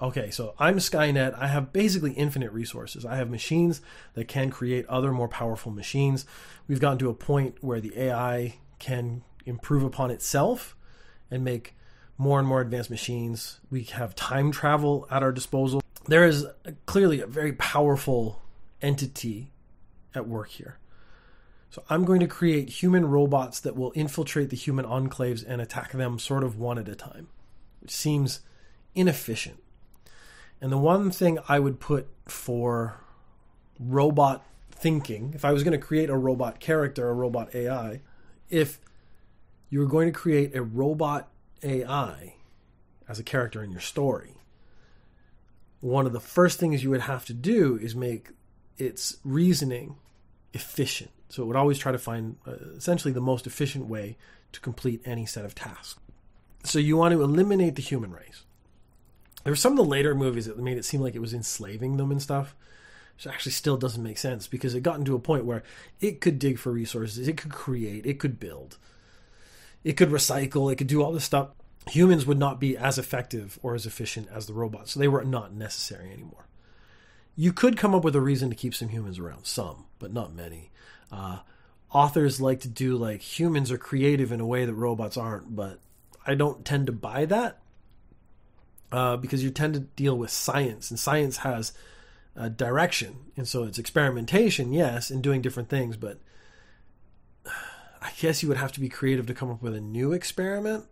Okay, 0.00 0.30
so 0.30 0.54
I'm 0.56 0.76
Skynet. 0.76 1.36
I 1.36 1.48
have 1.48 1.72
basically 1.72 2.12
infinite 2.12 2.52
resources. 2.52 3.04
I 3.04 3.16
have 3.16 3.28
machines 3.28 3.80
that 4.12 4.28
can 4.28 4.52
create 4.52 4.86
other 4.86 5.10
more 5.10 5.26
powerful 5.26 5.72
machines. 5.72 6.26
We've 6.68 6.78
gotten 6.78 6.98
to 6.98 7.10
a 7.10 7.14
point 7.14 7.56
where 7.60 7.80
the 7.80 7.98
AI 7.98 8.58
can 8.78 9.24
improve 9.46 9.82
upon 9.82 10.10
itself 10.10 10.76
and 11.30 11.44
make 11.44 11.74
more 12.16 12.38
and 12.38 12.46
more 12.46 12.60
advanced 12.60 12.90
machines. 12.90 13.60
We 13.70 13.84
have 13.84 14.14
time 14.14 14.52
travel 14.52 15.06
at 15.10 15.22
our 15.22 15.32
disposal. 15.32 15.82
There 16.06 16.24
is 16.24 16.46
clearly 16.86 17.20
a 17.20 17.26
very 17.26 17.52
powerful 17.52 18.42
entity 18.82 19.52
at 20.14 20.28
work 20.28 20.50
here. 20.50 20.78
So 21.70 21.82
I'm 21.90 22.04
going 22.04 22.20
to 22.20 22.28
create 22.28 22.68
human 22.68 23.06
robots 23.06 23.58
that 23.60 23.74
will 23.74 23.90
infiltrate 23.96 24.50
the 24.50 24.56
human 24.56 24.84
enclaves 24.84 25.44
and 25.46 25.60
attack 25.60 25.90
them 25.90 26.20
sort 26.20 26.44
of 26.44 26.56
one 26.56 26.78
at 26.78 26.88
a 26.88 26.94
time, 26.94 27.28
which 27.80 27.90
seems 27.90 28.40
inefficient. 28.94 29.60
And 30.60 30.70
the 30.70 30.78
one 30.78 31.10
thing 31.10 31.38
I 31.48 31.58
would 31.58 31.80
put 31.80 32.06
for 32.26 33.00
robot 33.80 34.46
thinking, 34.70 35.32
if 35.34 35.44
I 35.44 35.52
was 35.52 35.64
going 35.64 35.78
to 35.78 35.84
create 35.84 36.10
a 36.10 36.16
robot 36.16 36.60
character, 36.60 37.08
a 37.08 37.14
robot 37.14 37.54
AI, 37.54 38.02
if 38.50 38.78
you 39.74 39.80
were 39.80 39.86
going 39.86 40.06
to 40.06 40.12
create 40.12 40.54
a 40.54 40.62
robot 40.62 41.28
AI 41.64 42.36
as 43.08 43.18
a 43.18 43.24
character 43.24 43.60
in 43.60 43.72
your 43.72 43.80
story, 43.80 44.36
one 45.80 46.06
of 46.06 46.12
the 46.12 46.20
first 46.20 46.60
things 46.60 46.84
you 46.84 46.90
would 46.90 47.00
have 47.00 47.24
to 47.24 47.34
do 47.34 47.76
is 47.82 47.96
make 47.96 48.28
its 48.78 49.16
reasoning 49.24 49.96
efficient. 50.52 51.10
So 51.28 51.42
it 51.42 51.46
would 51.46 51.56
always 51.56 51.76
try 51.76 51.90
to 51.90 51.98
find 51.98 52.36
uh, 52.46 52.52
essentially 52.76 53.12
the 53.12 53.20
most 53.20 53.48
efficient 53.48 53.86
way 53.86 54.16
to 54.52 54.60
complete 54.60 55.02
any 55.04 55.26
set 55.26 55.44
of 55.44 55.56
tasks. 55.56 55.98
So 56.62 56.78
you 56.78 56.96
want 56.96 57.10
to 57.10 57.20
eliminate 57.20 57.74
the 57.74 57.82
human 57.82 58.12
race. 58.12 58.44
There 59.42 59.50
were 59.50 59.56
some 59.56 59.72
of 59.72 59.78
the 59.78 59.90
later 59.90 60.14
movies 60.14 60.46
that 60.46 60.56
made 60.56 60.78
it 60.78 60.84
seem 60.84 61.00
like 61.00 61.16
it 61.16 61.20
was 61.20 61.34
enslaving 61.34 61.96
them 61.96 62.12
and 62.12 62.22
stuff, 62.22 62.54
which 63.16 63.26
actually 63.26 63.50
still 63.50 63.76
doesn't 63.76 64.04
make 64.04 64.18
sense 64.18 64.46
because 64.46 64.76
it 64.76 64.84
got 64.84 65.00
into 65.00 65.16
a 65.16 65.18
point 65.18 65.46
where 65.46 65.64
it 66.00 66.20
could 66.20 66.38
dig 66.38 66.60
for 66.60 66.70
resources, 66.70 67.26
it 67.26 67.36
could 67.36 67.50
create, 67.50 68.06
it 68.06 68.20
could 68.20 68.38
build, 68.38 68.78
it 69.84 69.96
could 69.96 70.08
recycle, 70.08 70.72
it 70.72 70.76
could 70.76 70.86
do 70.86 71.02
all 71.02 71.12
this 71.12 71.24
stuff. 71.24 71.50
Humans 71.88 72.24
would 72.26 72.38
not 72.38 72.58
be 72.58 72.76
as 72.76 72.98
effective 72.98 73.58
or 73.62 73.74
as 73.74 73.84
efficient 73.84 74.28
as 74.32 74.46
the 74.46 74.54
robots, 74.54 74.92
so 74.92 75.00
they 75.00 75.08
were 75.08 75.24
not 75.24 75.52
necessary 75.52 76.10
anymore. 76.10 76.48
You 77.36 77.52
could 77.52 77.76
come 77.76 77.94
up 77.94 78.04
with 78.04 78.16
a 78.16 78.20
reason 78.20 78.48
to 78.48 78.56
keep 78.56 78.74
some 78.74 78.88
humans 78.88 79.18
around, 79.18 79.46
some, 79.46 79.84
but 79.98 80.12
not 80.12 80.34
many. 80.34 80.70
Uh, 81.12 81.40
authors 81.92 82.40
like 82.40 82.60
to 82.60 82.68
do 82.68 82.96
like 82.96 83.20
humans 83.20 83.70
are 83.70 83.78
creative 83.78 84.32
in 84.32 84.40
a 84.40 84.46
way 84.46 84.64
that 84.64 84.72
robots 84.72 85.16
aren't, 85.16 85.54
but 85.54 85.80
I 86.26 86.34
don't 86.34 86.64
tend 86.64 86.86
to 86.86 86.92
buy 86.92 87.26
that 87.26 87.58
uh, 88.90 89.16
because 89.16 89.44
you 89.44 89.50
tend 89.50 89.74
to 89.74 89.80
deal 89.80 90.16
with 90.16 90.30
science, 90.30 90.90
and 90.90 90.98
science 90.98 91.38
has 91.38 91.72
a 92.34 92.48
direction, 92.48 93.16
and 93.36 93.46
so 93.46 93.64
it's 93.64 93.78
experimentation, 93.78 94.72
yes, 94.72 95.10
and 95.10 95.22
doing 95.22 95.42
different 95.42 95.68
things, 95.68 95.96
but 95.96 96.18
I 98.04 98.10
guess 98.20 98.42
you 98.42 98.50
would 98.50 98.58
have 98.58 98.72
to 98.72 98.80
be 98.80 98.90
creative 98.90 99.26
to 99.26 99.34
come 99.34 99.50
up 99.50 99.62
with 99.62 99.74
a 99.74 99.80
new 99.80 100.12
experiment. 100.12 100.84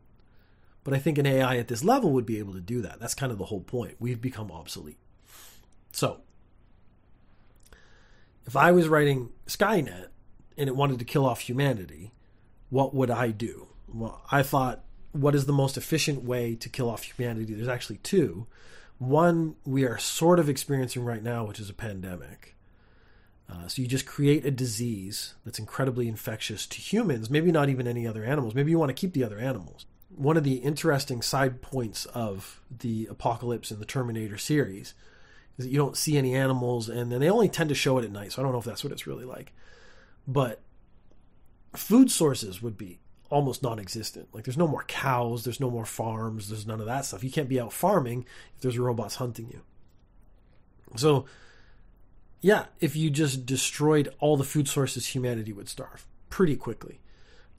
But 0.83 0.95
I 0.95 0.99
think 0.99 1.19
an 1.19 1.27
AI 1.27 1.59
at 1.59 1.69
this 1.69 1.85
level 1.85 2.11
would 2.13 2.27
be 2.27 2.39
able 2.39 2.55
to 2.55 2.61
do 2.61 2.81
that. 2.81 2.99
That's 2.99 3.15
kind 3.15 3.31
of 3.31 3.39
the 3.39 3.45
whole 3.45 3.61
point. 3.61 3.97
We've 4.01 4.21
become 4.21 4.51
obsolete. 4.51 4.99
So, 5.93 6.23
if 8.47 8.57
I 8.57 8.73
was 8.73 8.89
writing 8.89 9.29
Skynet 9.47 10.09
and 10.57 10.69
it 10.69 10.75
wanted 10.75 10.99
to 10.99 11.05
kill 11.05 11.27
off 11.27 11.41
humanity, 11.41 12.13
what 12.71 12.95
would 12.95 13.11
I 13.11 13.29
do? 13.29 13.69
Well, 13.93 14.23
I 14.33 14.43
thought 14.43 14.83
what 15.13 15.35
is 15.35 15.45
the 15.45 15.53
most 15.53 15.77
efficient 15.77 16.25
way 16.25 16.55
to 16.57 16.69
kill 16.71 16.89
off 16.89 17.03
humanity? 17.03 17.53
There's 17.53 17.69
actually 17.69 17.99
two. 17.99 18.47
One 18.99 19.57
we 19.67 19.85
are 19.85 19.99
sort 19.99 20.39
of 20.39 20.49
experiencing 20.49 21.05
right 21.05 21.23
now, 21.23 21.45
which 21.45 21.61
is 21.61 21.69
a 21.69 21.75
pandemic. 21.75 22.57
Uh, 23.53 23.69
so 23.69 23.83
you 23.83 23.89
just 23.89 24.07
create 24.07 24.47
a 24.47 24.51
disease 24.51 25.35
that's 25.45 25.59
incredibly 25.59 26.09
infectious 26.09 26.67
to 26.67 26.79
humans, 26.79 27.29
maybe 27.29 27.53
not 27.53 27.69
even 27.69 27.87
any 27.87 28.07
other 28.07 28.25
animals. 28.25 28.55
Maybe 28.55 28.71
you 28.71 28.79
want 28.79 28.89
to 28.89 28.95
keep 29.01 29.13
the 29.13 29.25
other 29.25 29.39
animals. 29.39 29.85
One 30.09 30.37
of 30.37 30.45
the 30.45 30.55
interesting 30.55 31.21
side 31.21 31.61
points 31.61 32.07
of 32.07 32.61
the 32.71 33.07
Apocalypse 33.11 33.71
and 33.71 33.81
the 33.81 33.85
Terminator 33.87 34.39
series 34.39 34.95
is 35.59 35.67
that 35.67 35.71
you 35.71 35.77
don't 35.77 35.97
see 35.97 36.17
any 36.17 36.35
animals, 36.35 36.89
and 36.89 37.13
then 37.13 37.21
they 37.21 37.29
only 37.29 37.49
tend 37.49 37.69
to 37.69 37.75
show 37.75 37.99
it 37.99 38.05
at 38.05 38.11
night. 38.11 38.33
So 38.33 38.41
I 38.41 38.43
don't 38.43 38.53
know 38.53 38.59
if 38.59 38.65
that's 38.65 38.85
what 38.85 38.93
it's 38.93 39.07
really 39.07 39.25
like. 39.25 39.53
But 40.27 40.61
food 41.75 42.11
sources 42.11 42.63
would 42.63 42.79
be 42.79 43.01
almost 43.29 43.63
non-existent. 43.63 44.29
Like 44.33 44.45
there's 44.45 44.59
no 44.59 44.69
more 44.69 44.85
cows, 44.85 45.45
there's 45.45 45.61
no 45.61 45.71
more 45.71 45.87
farms, 45.87 46.49
there's 46.49 46.67
none 46.67 46.81
of 46.81 46.87
that 46.87 47.05
stuff. 47.05 47.25
You 47.25 47.31
can't 47.31 47.49
be 47.49 47.61
out 47.61 47.73
farming 47.73 48.27
if 48.55 48.63
there's 48.63 48.79
robots 48.79 49.17
hunting 49.17 49.49
you. 49.51 49.63
So 50.97 51.25
yeah, 52.43 52.67
if 52.81 52.97
you 52.97 53.09
just 53.09 53.47
destroyed 53.47 54.13
all 54.19 54.37
the 54.37 54.45
food 54.45 54.69
sources, 54.69 55.07
humanity 55.07 55.53
would 55.53 55.69
starve 55.69 56.07
pretty 56.29 56.57
quickly. 56.57 57.01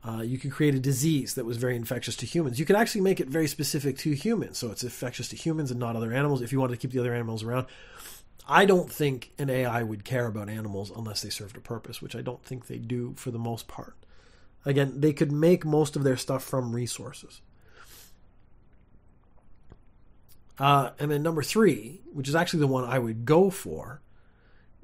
Uh, 0.06 0.22
you 0.22 0.38
could 0.38 0.52
create 0.52 0.76
a 0.76 0.80
disease 0.80 1.36
that 1.36 1.46
was 1.46 1.56
very 1.56 1.78
infectious 1.78 2.18
to 2.18 2.26
humans. 2.26 2.60
You 2.60 2.66
could 2.66 2.76
actually 2.76 3.00
make 3.00 3.22
it 3.22 3.30
very 3.30 3.48
specific 3.48 3.98
to 4.00 4.12
humans, 4.12 4.58
so 4.58 4.70
it's 4.70 4.84
infectious 4.84 5.30
to 5.30 5.38
humans 5.38 5.72
and 5.72 5.80
not 5.80 5.96
other 5.96 6.12
animals. 6.12 6.42
If 6.42 6.52
you 6.52 6.60
wanted 6.60 6.74
to 6.74 6.80
keep 6.80 6.92
the 6.92 7.00
other 7.00 7.14
animals 7.14 7.44
around, 7.44 7.68
I 8.46 8.66
don't 8.66 8.92
think 8.92 9.32
an 9.38 9.50
AI 9.50 9.82
would 9.84 10.04
care 10.04 10.28
about 10.28 10.50
animals 10.50 10.92
unless 10.94 11.22
they 11.22 11.30
served 11.30 11.56
a 11.56 11.62
purpose, 11.62 12.02
which 12.02 12.18
I 12.18 12.22
don't 12.22 12.44
think 12.44 12.68
they 12.68 12.78
do 12.78 13.14
for 13.16 13.32
the 13.32 13.40
most 13.40 13.70
part. 13.70 13.96
Again, 14.66 15.00
they 15.00 15.14
could 15.14 15.32
make 15.32 15.64
most 15.64 15.96
of 15.96 16.04
their 16.04 16.18
stuff 16.18 16.44
from 16.44 16.74
resources. 16.74 17.40
Uh, 20.60 20.92
and 21.00 21.10
then 21.10 21.24
number 21.24 21.42
three, 21.42 22.02
which 22.12 22.28
is 22.28 22.36
actually 22.36 22.60
the 22.60 22.68
one 22.68 22.84
I 22.84 23.00
would 23.00 23.24
go 23.24 23.50
for, 23.50 24.02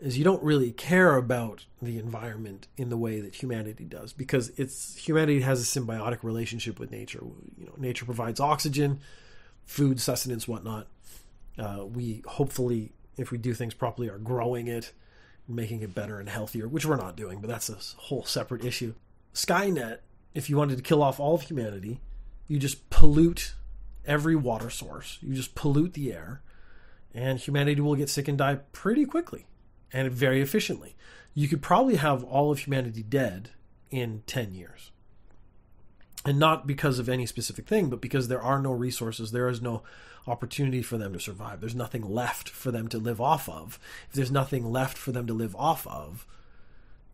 is 0.02 0.18
you 0.18 0.24
don't 0.24 0.42
really 0.44 0.72
care 0.72 1.16
about 1.16 1.66
the 1.82 1.98
environment 1.98 2.68
in 2.78 2.90
the 2.90 2.98
way 2.98 3.20
that 3.20 3.36
humanity 3.36 3.84
does 3.84 4.14
because 4.14 4.50
it's 4.58 4.96
humanity 4.96 5.42
has 5.42 5.62
a 5.62 5.80
symbiotic 5.80 6.24
relationship 6.24 6.80
with 6.80 6.92
nature. 6.92 7.22
You 7.58 7.66
know, 7.66 7.74
nature 7.78 8.06
provides 8.06 8.40
oxygen, 8.40 9.00
food, 9.66 10.00
sustenance, 10.00 10.48
whatnot. 10.48 10.88
Uh, 11.58 11.86
we 11.86 12.24
hopefully, 12.26 12.94
if 13.18 13.32
we 13.32 13.38
do 13.38 13.54
things 13.54 13.74
properly, 13.74 14.10
are 14.10 14.18
growing 14.18 14.68
it, 14.68 14.94
making 15.48 15.82
it 15.82 15.94
better 15.94 16.20
and 16.20 16.30
healthier, 16.30 16.68
which 16.68 16.86
we're 16.86 16.96
not 16.96 17.16
doing, 17.16 17.42
but 17.42 17.50
that's 17.50 17.70
a 17.70 18.02
whole 18.02 18.24
separate 18.24 18.64
issue. 18.64 18.94
Skynet, 19.34 20.00
if 20.34 20.50
you 20.50 20.58
wanted 20.58 20.78
to 20.78 20.84
kill 20.84 21.04
off 21.04 21.20
all 21.20 21.36
of 21.36 21.42
humanity, 21.44 22.00
you 22.48 22.58
just 22.58 22.90
pollute 22.90 23.54
every 24.06 24.36
water 24.36 24.70
source. 24.70 25.18
You 25.22 25.34
just 25.34 25.56
pollute 25.56 25.94
the 25.94 26.14
air, 26.14 26.42
and 27.14 27.38
humanity 27.38 27.82
will 27.82 27.96
get 27.96 28.10
sick 28.10 28.28
and 28.28 28.38
die 28.38 28.60
pretty 28.72 29.06
quickly 29.06 29.46
and 29.94 30.12
very 30.12 30.42
efficiently. 30.42 30.96
You 31.34 31.48
could 31.48 31.62
probably 31.62 31.96
have 31.96 32.24
all 32.24 32.52
of 32.52 32.60
humanity 32.60 33.04
dead 33.04 33.52
in 33.92 34.24
10 34.28 34.54
years. 34.54 34.92
And 36.26 36.38
not 36.38 36.68
because 36.68 37.00
of 37.00 37.08
any 37.08 37.26
specific 37.26 37.66
thing, 37.66 37.90
but 37.90 38.02
because 38.02 38.28
there 38.28 38.42
are 38.42 38.62
no 38.62 38.72
resources, 38.72 39.32
there 39.32 39.48
is 39.48 39.62
no 39.62 39.84
opportunity 40.28 40.82
for 40.82 40.98
them 40.98 41.14
to 41.14 41.20
survive. 41.20 41.62
There's 41.62 41.76
nothing 41.76 42.04
left 42.04 42.50
for 42.50 42.72
them 42.72 42.88
to 42.90 42.98
live 42.98 43.22
off 43.22 43.48
of. 43.48 43.80
If 44.10 44.16
there's 44.16 44.32
nothing 44.32 44.66
left 44.70 44.98
for 44.98 45.12
them 45.12 45.28
to 45.28 45.34
live 45.34 45.56
off 45.56 45.88
of, 45.88 46.28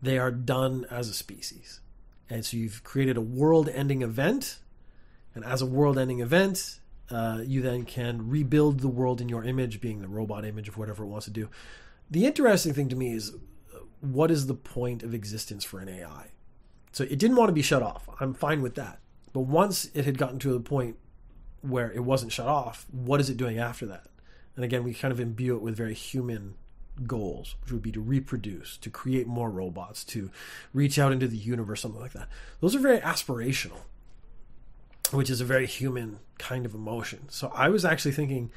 they 0.02 0.18
are 0.18 0.30
done 0.30 0.86
as 0.90 1.08
a 1.08 1.14
species. 1.14 1.80
And 2.28 2.44
so 2.44 2.56
you've 2.56 2.82
created 2.82 3.16
a 3.16 3.22
world 3.22 3.68
ending 3.68 4.02
event. 4.02 4.58
And 5.34 5.44
as 5.44 5.62
a 5.62 5.66
world 5.66 5.98
ending 5.98 6.20
event, 6.20 6.80
uh, 7.10 7.40
you 7.44 7.62
then 7.62 7.84
can 7.84 8.28
rebuild 8.28 8.80
the 8.80 8.88
world 8.88 9.20
in 9.20 9.28
your 9.28 9.44
image, 9.44 9.80
being 9.80 10.00
the 10.00 10.08
robot 10.08 10.44
image 10.44 10.68
of 10.68 10.76
whatever 10.76 11.04
it 11.04 11.08
wants 11.08 11.26
to 11.26 11.30
do. 11.30 11.48
The 12.10 12.26
interesting 12.26 12.72
thing 12.72 12.88
to 12.88 12.96
me 12.96 13.12
is 13.12 13.34
what 14.00 14.30
is 14.30 14.46
the 14.46 14.54
point 14.54 15.02
of 15.02 15.14
existence 15.14 15.64
for 15.64 15.80
an 15.80 15.88
AI? 15.88 16.30
So 16.92 17.04
it 17.04 17.18
didn't 17.18 17.36
want 17.36 17.48
to 17.48 17.54
be 17.54 17.62
shut 17.62 17.82
off. 17.82 18.08
I'm 18.20 18.34
fine 18.34 18.62
with 18.62 18.74
that. 18.76 19.00
But 19.32 19.40
once 19.40 19.90
it 19.92 20.04
had 20.04 20.16
gotten 20.16 20.38
to 20.40 20.52
the 20.52 20.60
point 20.60 20.96
where 21.60 21.92
it 21.92 22.04
wasn't 22.04 22.32
shut 22.32 22.46
off, 22.46 22.86
what 22.90 23.20
is 23.20 23.28
it 23.28 23.36
doing 23.36 23.58
after 23.58 23.86
that? 23.86 24.06
And 24.54 24.64
again, 24.64 24.84
we 24.84 24.94
kind 24.94 25.12
of 25.12 25.20
imbue 25.20 25.56
it 25.56 25.62
with 25.62 25.76
very 25.76 25.94
human 25.94 26.54
goals, 27.06 27.56
which 27.60 27.72
would 27.72 27.82
be 27.82 27.92
to 27.92 28.00
reproduce, 28.00 28.78
to 28.78 28.88
create 28.88 29.26
more 29.26 29.50
robots, 29.50 30.04
to 30.04 30.30
reach 30.72 30.98
out 30.98 31.12
into 31.12 31.28
the 31.28 31.36
universe, 31.36 31.82
something 31.82 32.00
like 32.00 32.14
that. 32.14 32.28
Those 32.60 32.74
are 32.74 32.78
very 32.78 32.98
aspirational, 33.00 33.80
which 35.10 35.28
is 35.28 35.40
a 35.40 35.44
very 35.44 35.66
human 35.66 36.20
kind 36.38 36.64
of 36.64 36.74
emotion. 36.74 37.28
So 37.28 37.52
I 37.54 37.68
was 37.68 37.84
actually 37.84 38.12
thinking 38.12 38.50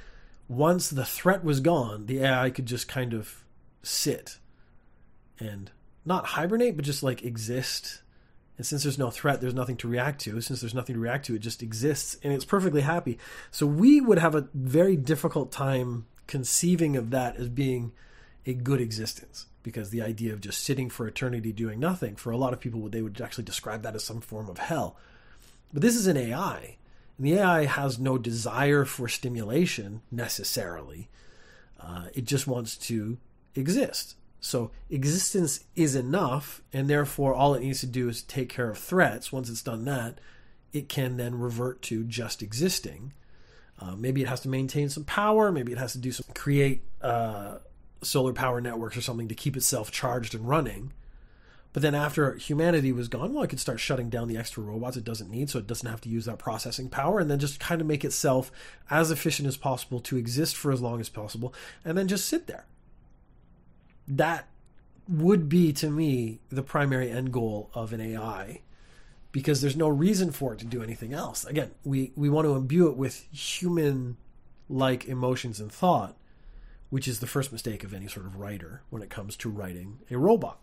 once 0.49 0.89
the 0.89 1.05
threat 1.05 1.43
was 1.43 1.61
gone, 1.61 2.07
the 2.07 2.19
AI 2.19 2.49
could 2.49 2.65
just 2.65 2.87
kind 2.87 3.13
of 3.13 3.45
sit 3.83 4.39
and 5.39 5.71
not 6.03 6.25
hibernate, 6.25 6.75
but 6.75 6.83
just 6.83 7.03
like 7.03 7.23
exist. 7.23 8.01
And 8.57 8.65
since 8.65 8.83
there's 8.83 8.97
no 8.97 9.11
threat, 9.11 9.39
there's 9.39 9.53
nothing 9.53 9.77
to 9.77 9.87
react 9.87 10.19
to. 10.21 10.41
Since 10.41 10.59
there's 10.59 10.73
nothing 10.73 10.95
to 10.95 10.99
react 10.99 11.27
to, 11.27 11.35
it 11.35 11.39
just 11.39 11.61
exists 11.61 12.17
and 12.23 12.33
it's 12.33 12.43
perfectly 12.43 12.81
happy. 12.81 13.19
So 13.51 13.65
we 13.67 14.01
would 14.01 14.17
have 14.17 14.35
a 14.35 14.49
very 14.53 14.97
difficult 14.97 15.51
time 15.51 16.07
conceiving 16.25 16.97
of 16.97 17.11
that 17.11 17.37
as 17.37 17.47
being 17.47 17.91
a 18.45 18.53
good 18.53 18.81
existence 18.81 19.45
because 19.61 19.91
the 19.91 20.01
idea 20.01 20.33
of 20.33 20.41
just 20.41 20.63
sitting 20.63 20.89
for 20.89 21.07
eternity 21.07 21.51
doing 21.51 21.79
nothing 21.79 22.15
for 22.15 22.31
a 22.31 22.37
lot 22.37 22.53
of 22.53 22.59
people 22.59 22.87
they 22.87 23.01
would 23.01 23.19
actually 23.21 23.43
describe 23.43 23.83
that 23.83 23.95
as 23.95 24.03
some 24.03 24.21
form 24.21 24.49
of 24.49 24.57
hell 24.57 24.95
but 25.73 25.81
this 25.81 25.95
is 25.95 26.07
an 26.07 26.15
ai 26.15 26.77
and 27.19 27.27
the 27.27 27.37
ai 27.37 27.65
has 27.65 27.99
no 27.99 28.17
desire 28.17 28.85
for 28.85 29.07
stimulation 29.07 30.01
necessarily. 30.09 31.09
Uh, 31.79 32.05
it 32.13 32.25
just 32.25 32.47
wants 32.47 32.75
to 32.75 33.17
exist. 33.55 34.15
So 34.39 34.71
existence 34.89 35.65
is 35.75 35.95
enough 35.95 36.61
and 36.71 36.89
therefore 36.89 37.33
all 37.33 37.53
it 37.53 37.61
needs 37.61 37.81
to 37.81 37.87
do 37.87 38.09
is 38.09 38.23
take 38.23 38.49
care 38.49 38.69
of 38.69 38.77
threats. 38.77 39.31
Once 39.31 39.49
it's 39.49 39.61
done 39.61 39.85
that 39.85 40.19
it 40.71 40.87
can 40.87 41.17
then 41.17 41.37
revert 41.37 41.81
to 41.83 42.03
just 42.03 42.41
existing. 42.41 43.13
Uh, 43.79 43.95
maybe 43.95 44.21
it 44.21 44.27
has 44.27 44.41
to 44.41 44.49
maintain 44.49 44.89
some 44.89 45.03
power. 45.03 45.51
Maybe 45.51 45.71
it 45.71 45.77
has 45.77 45.93
to 45.93 45.97
do 45.97 46.11
some 46.11 46.25
create 46.33 46.83
uh, 47.01 47.57
solar 48.01 48.33
power 48.33 48.61
networks 48.61 48.97
or 48.97 49.01
something 49.01 49.27
to 49.27 49.35
keep 49.35 49.57
itself 49.57 49.91
charged 49.91 50.35
and 50.35 50.47
running. 50.47 50.93
But 51.71 51.83
then 51.83 51.93
after 51.93 52.33
humanity 52.33 52.91
was 52.91 53.07
gone, 53.07 53.33
well, 53.33 53.43
it 53.43 53.49
could 53.49 53.59
start 53.59 53.79
shutting 53.79 54.09
down 54.09 54.27
the 54.27 54.37
extra 54.37 54.63
robots 54.63 54.97
it 54.97 55.03
doesn't 55.03 55.29
need, 55.29 55.49
so 55.49 55.59
it 55.59 55.67
doesn't 55.67 55.89
have 55.89 56.01
to 56.01 56.09
use 56.09 56.25
that 56.25 56.39
processing 56.39 56.89
power, 56.89 57.19
and 57.19 57.29
then 57.29 57.37
just 57.37 57.59
kind 57.59 57.79
of 57.79 57.87
make 57.87 58.03
itself 58.03 58.51
as 58.89 59.11
efficient 59.11 59.47
as 59.47 59.57
possible 59.57 59.99
to 60.01 60.17
exist 60.17 60.55
for 60.55 60.71
as 60.71 60.81
long 60.81 60.99
as 60.99 61.09
possible, 61.09 61.53
and 61.85 61.97
then 61.97 62.07
just 62.07 62.27
sit 62.27 62.47
there. 62.47 62.65
That 64.07 64.47
would 65.07 65.47
be, 65.47 65.71
to 65.73 65.91
me, 65.91 66.39
the 66.49 66.63
primary 66.63 67.11
end 67.11 67.31
goal 67.31 67.69
of 67.75 67.93
an 67.93 68.01
AI, 68.01 68.61
because 69.31 69.61
there's 69.61 69.75
no 69.75 69.89
reason 69.89 70.31
for 70.31 70.53
it 70.53 70.59
to 70.59 70.65
do 70.65 70.81
anything 70.81 71.13
else. 71.13 71.45
Again, 71.45 71.69
we, 71.83 72.11
we 72.15 72.29
want 72.29 72.45
to 72.47 72.55
imbue 72.55 72.87
it 72.87 72.97
with 72.97 73.27
human 73.31 74.17
like 74.67 75.05
emotions 75.05 75.59
and 75.59 75.71
thought, 75.71 76.17
which 76.89 77.07
is 77.07 77.19
the 77.19 77.27
first 77.27 77.51
mistake 77.51 77.83
of 77.83 77.93
any 77.93 78.07
sort 78.07 78.25
of 78.25 78.37
writer 78.37 78.81
when 78.89 79.03
it 79.03 79.11
comes 79.11 79.35
to 79.37 79.49
writing 79.49 79.99
a 80.09 80.17
robot. 80.17 80.59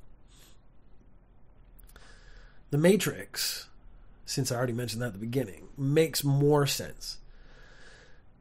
The 2.77 2.83
Matrix 2.83 3.69
since 4.27 4.53
I 4.53 4.57
already 4.57 4.75
mentioned 4.75 5.01
that 5.01 5.07
at 5.07 5.13
the 5.15 5.19
beginning, 5.19 5.69
makes 5.79 6.23
more 6.23 6.67
sense. 6.67 7.17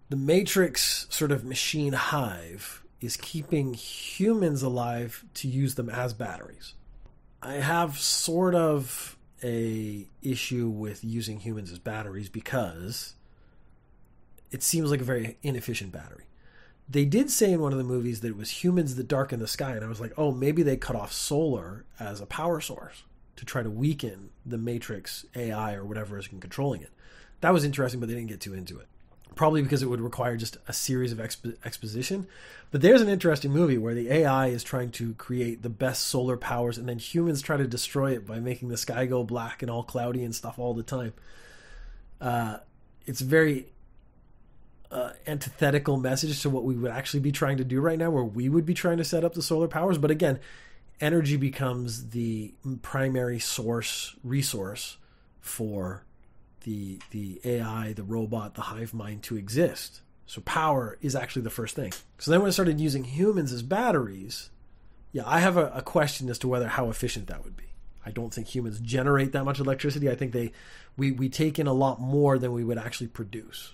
The 0.10 0.18
Matrix 0.18 1.08
sort 1.10 1.32
of 1.32 1.46
machine 1.46 1.94
hive 1.94 2.84
is 3.00 3.16
keeping 3.16 3.76
humans 3.76 4.62
alive 4.62 5.24
to 5.36 5.48
use 5.48 5.76
them 5.76 5.90
as 5.90 6.14
batteries. 6.14 6.74
I 7.42 7.54
have 7.54 7.98
sort 7.98 8.56
of 8.56 9.16
a 9.42 10.08
issue 10.22 10.68
with 10.68 11.04
using 11.04 11.40
humans 11.40 11.72
as 11.72 11.80
batteries 11.80 12.28
because 12.28 13.14
it 14.52 14.64
seems 14.64 14.92
like 14.92 15.02
a 15.02 15.06
very 15.06 15.38
inefficient 15.44 15.92
battery. 15.92 16.26
They 16.90 17.06
did 17.06 17.30
say 17.30 17.54
in 17.54 17.62
one 17.62 17.72
of 17.72 17.78
the 17.78 17.84
movies 17.84 18.22
that 18.22 18.28
it 18.28 18.38
was 18.38 18.64
humans 18.64 18.96
that 18.96 19.08
darken 19.08 19.40
the 19.40 19.48
sky, 19.48 19.76
and 19.76 19.86
I 19.86 19.88
was 19.88 20.02
like, 20.02 20.14
oh, 20.18 20.32
maybe 20.32 20.62
they 20.62 20.78
cut 20.78 20.96
off 20.96 21.14
solar 21.14 21.86
as 22.00 22.20
a 22.20 22.26
power 22.26 22.60
source 22.60 23.04
to 23.36 23.46
try 23.46 23.64
to 23.64 23.70
weaken 23.70 24.30
the 24.46 24.58
Matrix 24.58 25.26
AI 25.36 25.76
or 25.76 25.84
whatever 25.84 26.18
is 26.18 26.28
controlling 26.28 26.82
it. 26.82 26.92
That 27.42 27.54
was 27.54 27.64
interesting, 27.64 28.00
but 28.00 28.08
they 28.08 28.16
didn't 28.16 28.30
get 28.30 28.42
too 28.42 28.54
into 28.54 28.80
it. 28.80 28.88
Probably 29.36 29.62
because 29.62 29.84
it 29.84 29.88
would 29.88 30.00
require 30.00 30.38
just 30.38 30.58
a 30.68 30.74
series 30.74 31.12
of 31.12 31.18
expo- 31.18 31.58
exposition. 31.66 32.26
But 32.72 32.82
there's 32.82 33.02
an 33.02 33.10
interesting 33.10 33.52
movie 33.52 33.78
where 33.78 33.94
the 33.94 34.10
AI 34.10 34.48
is 34.48 34.64
trying 34.64 34.92
to 34.92 35.14
create 35.16 35.62
the 35.62 35.70
best 35.70 36.08
solar 36.08 36.38
powers, 36.38 36.78
and 36.78 36.88
then 36.88 37.00
humans 37.00 37.42
try 37.42 37.58
to 37.58 37.68
destroy 37.68 38.14
it 38.14 38.26
by 38.26 38.40
making 38.40 38.70
the 38.70 38.78
sky 38.78 39.06
go 39.06 39.24
black 39.24 39.62
and 39.62 39.70
all 39.70 39.84
cloudy 39.84 40.24
and 40.24 40.34
stuff 40.34 40.58
all 40.58 40.74
the 40.74 40.84
time. 40.84 41.14
Uh, 42.22 42.58
it's 43.06 43.20
very 43.20 43.68
uh, 44.90 45.12
antithetical 45.28 45.98
message 45.98 46.42
to 46.42 46.50
what 46.50 46.64
we 46.64 46.76
would 46.76 46.92
actually 46.92 47.20
be 47.20 47.32
trying 47.32 47.58
to 47.58 47.66
do 47.66 47.82
right 47.82 48.00
now, 48.00 48.10
where 48.10 48.24
we 48.24 48.48
would 48.48 48.66
be 48.66 48.74
trying 48.74 48.98
to 48.98 49.04
set 49.04 49.26
up 49.26 49.34
the 49.34 49.42
solar 49.42 49.68
powers. 49.68 49.98
But 49.98 50.12
again, 50.12 50.40
energy 51.02 51.38
becomes 51.38 52.10
the 52.10 52.54
primary 52.82 53.40
source 53.40 54.16
resource 54.24 54.98
for 55.40 56.04
the 56.64 57.00
the 57.12 57.40
AI, 57.44 57.94
the 57.94 58.04
robot, 58.04 58.56
the 58.56 58.62
hive 58.62 58.94
mind 58.94 59.24
to 59.24 59.38
exist. 59.38 60.02
So 60.26 60.42
power 60.42 60.98
is 61.02 61.16
actually 61.16 61.44
the 61.44 61.52
first 61.52 61.76
thing. 61.76 61.94
So 62.18 62.32
then 62.32 62.42
when 62.42 62.48
I 62.48 62.52
started 62.52 62.80
using 62.80 63.04
humans 63.04 63.54
as 63.54 63.62
batteries, 63.62 64.50
yeah, 65.12 65.24
I 65.26 65.40
have 65.40 65.56
a, 65.56 65.68
a 65.68 65.82
question 65.84 66.30
as 66.30 66.40
to 66.40 66.48
whether 66.48 66.68
how 66.68 66.90
efficient 66.90 67.28
that 67.28 67.44
would 67.44 67.56
be. 67.56 67.66
I 68.06 68.12
don't 68.12 68.34
think 68.34 68.48
humans 68.48 68.80
generate 68.80 69.32
that 69.34 69.46
much 69.46 69.60
electricity. 69.60 70.10
I 70.10 70.16
think 70.16 70.32
they 70.32 70.52
we, 70.98 71.12
we 71.12 71.30
take 71.30 71.60
in 71.60 71.68
a 71.68 71.74
lot 71.74 72.00
more 72.00 72.38
than 72.38 72.54
we 72.54 72.64
would 72.64 72.78
actually 72.78 73.08
produce. 73.08 73.74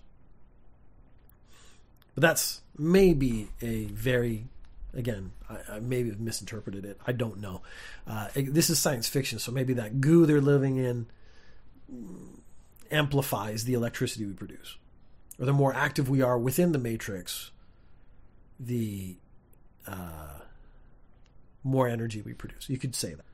But 2.15 2.21
that's 2.21 2.61
maybe 2.77 3.49
a 3.61 3.85
very 3.85 4.45
again, 4.93 5.31
I, 5.50 5.75
I 5.75 5.79
maybe 5.79 6.10
have 6.10 6.19
misinterpreted 6.19 6.86
it. 6.86 7.00
I 7.05 7.12
don't 7.12 7.39
know. 7.39 7.62
Uh, 8.07 8.27
this 8.36 8.69
is 8.69 8.79
science 8.79 9.07
fiction, 9.07 9.39
so 9.39 9.51
maybe 9.51 9.74
that 9.74 10.01
goo 10.01 10.25
they're 10.25 10.41
living 10.41 10.77
in 10.77 11.07
amplifies 12.91 13.63
the 13.63 13.74
electricity 13.74 14.25
we 14.25 14.33
produce. 14.33 14.77
Or 15.39 15.45
the 15.45 15.53
more 15.53 15.74
active 15.74 16.10
we 16.10 16.21
are 16.21 16.38
within 16.38 16.71
the 16.71 16.77
matrix, 16.77 17.51
the 18.60 19.17
uh, 19.88 20.39
more 21.63 21.88
energy 21.88 22.21
we 22.21 22.33
produce. 22.33 22.69
You 22.69 22.77
could 22.77 22.95
say 22.95 23.13
that. 23.13 23.25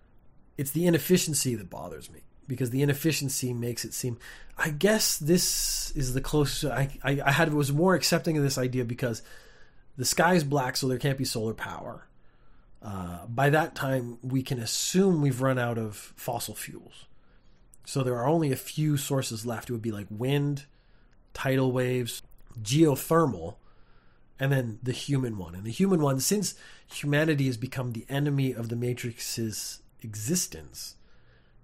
It's 0.57 0.71
the 0.71 0.85
inefficiency 0.87 1.55
that 1.55 1.69
bothers 1.69 2.09
me 2.09 2.21
because 2.47 2.69
the 2.69 2.81
inefficiency 2.81 3.53
makes 3.53 3.83
it 3.85 3.93
seem. 3.93 4.17
I 4.57 4.69
guess 4.69 5.17
this 5.17 5.91
is 5.91 6.13
the 6.13 6.21
closest 6.21 6.71
I, 6.71 6.89
I, 7.03 7.21
I 7.25 7.31
had 7.31 7.53
was 7.53 7.71
more 7.71 7.93
accepting 7.93 8.37
of 8.37 8.43
this 8.43 8.57
idea 8.57 8.85
because 8.85 9.21
the 9.97 10.05
sky 10.05 10.35
is 10.35 10.43
black, 10.43 10.77
so 10.77 10.87
there 10.87 10.99
can't 10.99 11.17
be 11.17 11.25
solar 11.25 11.53
power. 11.53 12.07
Uh, 12.81 13.25
by 13.27 13.49
that 13.49 13.75
time, 13.75 14.19
we 14.21 14.43
can 14.43 14.59
assume 14.59 15.21
we've 15.21 15.41
run 15.41 15.57
out 15.57 15.77
of 15.77 16.13
fossil 16.15 16.55
fuels. 16.55 17.05
So 17.85 18.03
there 18.03 18.17
are 18.17 18.27
only 18.27 18.51
a 18.51 18.57
few 18.57 18.97
sources 18.97 19.45
left. 19.45 19.69
It 19.69 19.73
would 19.73 19.81
be 19.81 19.91
like 19.91 20.07
wind, 20.09 20.65
tidal 21.33 21.71
waves, 21.71 22.21
geothermal, 22.61 23.55
and 24.39 24.51
then 24.51 24.79
the 24.83 24.91
human 24.91 25.37
one. 25.37 25.55
And 25.55 25.63
the 25.63 25.71
human 25.71 26.01
one, 26.01 26.19
since 26.19 26.53
humanity 26.85 27.47
has 27.47 27.57
become 27.57 27.93
the 27.93 28.05
enemy 28.09 28.53
of 28.53 28.69
the 28.69 28.75
Matrix's 28.75 29.81
existence, 30.03 30.95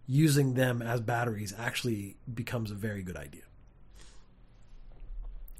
using 0.08 0.56
them 0.56 0.82
as 0.82 1.02
batteries 1.02 1.54
actually 1.58 2.18
becomes 2.34 2.72
a 2.72 2.76
very 2.76 3.04
good 3.04 3.18
idea. 3.18 3.44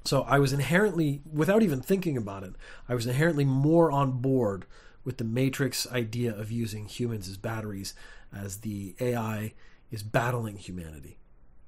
So 0.04 0.22
I 0.22 0.38
was 0.38 0.52
inherently, 0.52 1.22
without 1.30 1.62
even 1.62 1.80
thinking 1.80 2.16
about 2.16 2.42
it, 2.42 2.54
I 2.88 2.94
was 2.94 3.06
inherently 3.06 3.44
more 3.44 3.90
on 3.90 4.20
board 4.20 4.66
with 5.02 5.16
the 5.18 5.24
Matrix 5.24 5.90
idea 5.90 6.34
of 6.34 6.50
using 6.50 6.86
humans 6.86 7.28
as 7.28 7.36
batteries 7.36 7.94
as 8.32 8.58
the 8.58 8.94
AI 9.00 9.54
is 9.90 10.02
battling 10.02 10.56
humanity. 10.56 11.18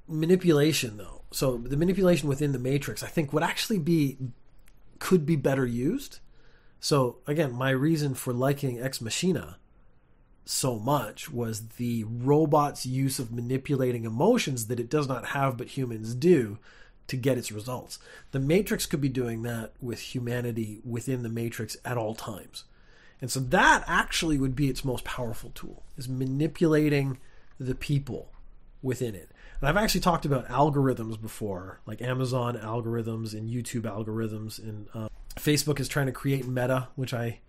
Manipulation, 0.09 0.97
though, 0.99 1.23
so 1.31 1.57
the 1.57 1.77
manipulation 1.77 2.29
within 2.29 2.53
the 2.53 2.59
Matrix, 2.59 3.03
I 3.03 3.09
think, 3.09 3.33
would 3.33 3.43
actually 3.43 3.79
be 3.79 4.19
could 4.99 5.27
be 5.27 5.37
better 5.37 5.67
used. 5.67 6.21
So 6.81 7.19
again, 7.27 7.53
my 7.53 7.71
reason 7.71 8.15
for 8.15 8.33
liking 8.33 8.81
Ex 8.81 9.01
Machina 9.01 9.59
so 10.45 10.79
much 10.79 11.31
was 11.31 11.69
the 11.71 12.05
robot's 12.05 12.87
use 12.87 13.19
of 13.19 13.33
manipulating 13.33 14.05
emotions 14.05 14.69
that 14.69 14.79
it 14.79 14.89
does 14.89 15.09
not 15.09 15.27
have 15.27 15.57
but 15.57 15.67
humans 15.69 16.15
do 16.15 16.59
to 17.09 17.17
get 17.17 17.39
its 17.39 17.53
results. 17.53 17.99
The 18.33 18.41
Matrix 18.41 18.87
could 18.87 19.01
be 19.01 19.09
doing 19.09 19.43
that 19.43 19.73
with 19.81 20.01
humanity 20.01 20.81
within 20.85 21.23
the 21.23 21.29
Matrix 21.29 21.77
at 21.85 21.97
all 21.97 22.15
times. 22.15 22.65
And 23.21 23.31
so 23.31 23.41
that 23.41 23.85
actually 23.87 24.39
would 24.39 24.55
be 24.55 24.69
its 24.69 24.85
most 24.85 25.05
powerful 25.05 25.51
tool 25.55 25.83
is 25.97 26.09
manipulating 26.09 27.19
the 27.59 27.75
people 27.75 28.31
within 28.83 29.15
it. 29.15 29.31
And 29.61 29.69
I've 29.69 29.77
actually 29.77 30.03
talked 30.03 30.27
about 30.27 30.49
algorithms 30.49 31.21
before, 31.21 31.81
like 31.87 32.03
Amazon 32.03 32.59
algorithms 32.59 33.33
and 33.33 33.51
YouTube 33.51 33.83
algorithms, 33.83 34.59
and 34.63 34.89
uh, 34.93 35.09
Facebook 35.37 35.81
is 35.81 35.89
trying 35.89 36.07
to 36.07 36.13
create 36.13 36.47
Meta, 36.47 36.89
which 36.95 37.15
I 37.15 37.41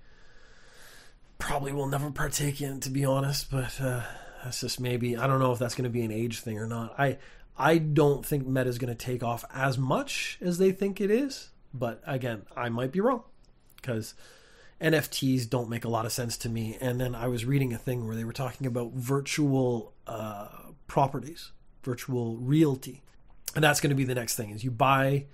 probably 1.38 1.74
will 1.74 1.88
never 1.88 2.10
partake 2.12 2.62
in, 2.62 2.80
to 2.80 2.90
be 2.90 3.04
honest. 3.04 3.52
But 3.52 3.80
uh, 3.82 4.04
that's 4.44 4.62
just 4.62 4.80
maybe 4.80 5.18
I 5.18 5.28
don't 5.28 5.40
know 5.40 5.52
if 5.52 5.60
that's 5.60 5.76
going 5.76 5.84
to 5.84 5.90
be 5.90 6.04
an 6.04 6.12
age 6.12 6.40
thing 6.40 6.58
or 6.58 6.68
not. 6.68 6.98
I 6.98 7.18
I 7.58 7.80
don't 7.80 8.26
think 8.26 8.46
Meta 8.46 8.70
is 8.70 8.78
going 8.78 8.96
to 8.96 9.06
take 9.06 9.24
off 9.24 9.44
as 9.54 9.78
much 9.78 10.38
as 10.42 10.58
they 10.58 10.72
think 10.72 11.02
it 11.02 11.10
is. 11.10 11.50
But 11.74 12.02
again, 12.06 12.44
I 12.56 12.70
might 12.70 12.92
be 12.92 13.02
wrong 13.02 13.24
because 13.76 14.14
NFTs 14.82 15.50
don't 15.50 15.70
make 15.70 15.86
a 15.86 15.90
lot 15.90 16.06
of 16.06 16.12
sense 16.12 16.38
to 16.38 16.50
me. 16.50 16.78
And 16.80 17.00
then 17.00 17.16
I 17.16 17.28
was 17.28 17.46
reading 17.46 17.74
a 17.74 17.78
thing 17.78 18.06
where 18.06 18.16
they 18.16 18.24
were 18.24 18.34
talking 18.34 18.68
about 18.68 18.94
virtual 18.94 19.94
uh, 20.06 20.50
properties, 20.88 21.52
virtual 21.84 22.38
realty, 22.38 23.02
and 23.56 23.64
that's 23.64 23.82
going 23.82 23.90
to 23.90 23.96
be 23.96 24.04
the 24.04 24.16
next 24.16 24.36
thing: 24.36 24.52
is 24.52 24.64
you 24.64 24.72
buy 24.72 25.26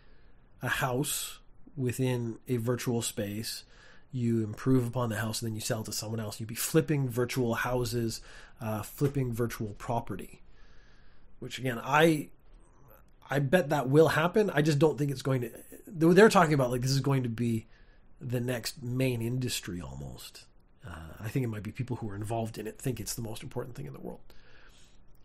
a 0.62 0.68
house 0.68 1.40
within 1.76 2.38
a 2.48 2.58
virtual 2.58 3.02
space, 3.02 3.64
you 4.12 4.44
improve 4.44 4.88
upon 4.88 5.10
the 5.10 5.18
house, 5.18 5.42
and 5.42 5.50
then 5.50 5.56
you 5.56 5.62
sell 5.62 5.82
it 5.82 5.86
to 5.86 5.92
someone 5.92 6.20
else. 6.20 6.40
You'd 6.40 6.48
be 6.48 6.56
flipping 6.56 7.10
virtual 7.10 7.56
houses, 7.56 8.22
uh, 8.62 8.82
flipping 8.82 9.34
virtual 9.34 9.70
property. 9.78 10.42
Which 11.43 11.60
again, 11.60 11.77
I 11.84 12.29
I 13.29 13.39
bet 13.39 13.71
that 13.71 13.89
will 13.89 14.08
happen. 14.08 14.49
I 14.49 14.62
just 14.62 14.79
don't 14.79 14.97
think 14.97 15.12
it's 15.12 15.21
going 15.21 15.41
to. 15.41 15.51
They're 15.88 16.29
talking 16.29 16.53
about 16.53 16.71
like 16.71 16.79
this 16.79 16.91
is 16.91 17.01
going 17.01 17.23
to 17.23 17.29
be 17.29 17.67
the 18.21 18.39
next 18.39 18.82
main 18.82 19.21
industry 19.21 19.82
almost. 19.82 20.45
Uh, 20.88 20.95
I 21.19 21.27
think 21.27 21.43
it 21.43 21.49
might 21.49 21.62
be 21.62 21.73
people 21.73 21.97
who 21.97 22.10
are 22.10 22.15
involved 22.15 22.58
in 22.58 22.65
it 22.65 22.79
think 22.79 23.01
it's 23.01 23.13
the 23.13 23.21
most 23.21 23.43
important 23.43 23.75
thing 23.75 23.88
in 23.88 23.91
the 23.91 23.99
world. 23.99 24.21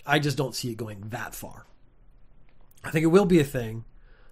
I 0.04 0.18
just 0.18 0.36
don't 0.36 0.56
see 0.56 0.72
it 0.72 0.76
going 0.76 1.04
that 1.10 1.36
far. 1.36 1.66
I 2.82 2.90
think 2.90 3.04
it 3.04 3.08
will 3.08 3.24
be 3.24 3.38
a 3.38 3.44
thing, 3.44 3.84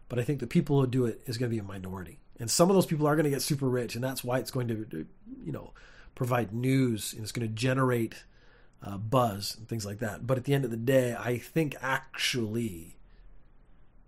but 0.09 0.19
I 0.19 0.25
think 0.25 0.41
the 0.41 0.49
people 0.49 0.81
who 0.81 0.89
do 0.89 1.07
it 1.07 1.23
is 1.27 1.39
going 1.39 1.49
to 1.49 1.55
be 1.55 1.61
a 1.61 1.63
minority. 1.63 2.19
And 2.41 2.51
some 2.51 2.69
of 2.69 2.75
those 2.75 2.87
people 2.87 3.07
are 3.07 3.15
going 3.15 3.25
to 3.25 3.31
get 3.31 3.43
super 3.43 3.69
rich, 3.69 3.95
and 3.95 4.03
that's 4.03 4.25
why 4.25 4.41
it's 4.41 4.51
going 4.51 4.67
to, 4.67 5.07
you 5.45 5.53
know, 5.53 5.73
provide 6.17 6.53
news 6.53 7.13
and 7.13 7.23
it's 7.23 7.31
going 7.31 7.47
to 7.47 7.55
generate 7.55 8.25
uh, 8.83 8.97
buzz 8.99 9.57
and 9.57 9.69
things 9.69 9.87
like 9.87 9.99
that. 9.99 10.27
But 10.27 10.39
at 10.39 10.45
the 10.45 10.55
end 10.55 10.65
of 10.65 10.71
the 10.71 10.77
day, 10.77 11.15
I 11.19 11.39
think 11.39 11.77
actually 11.81 12.97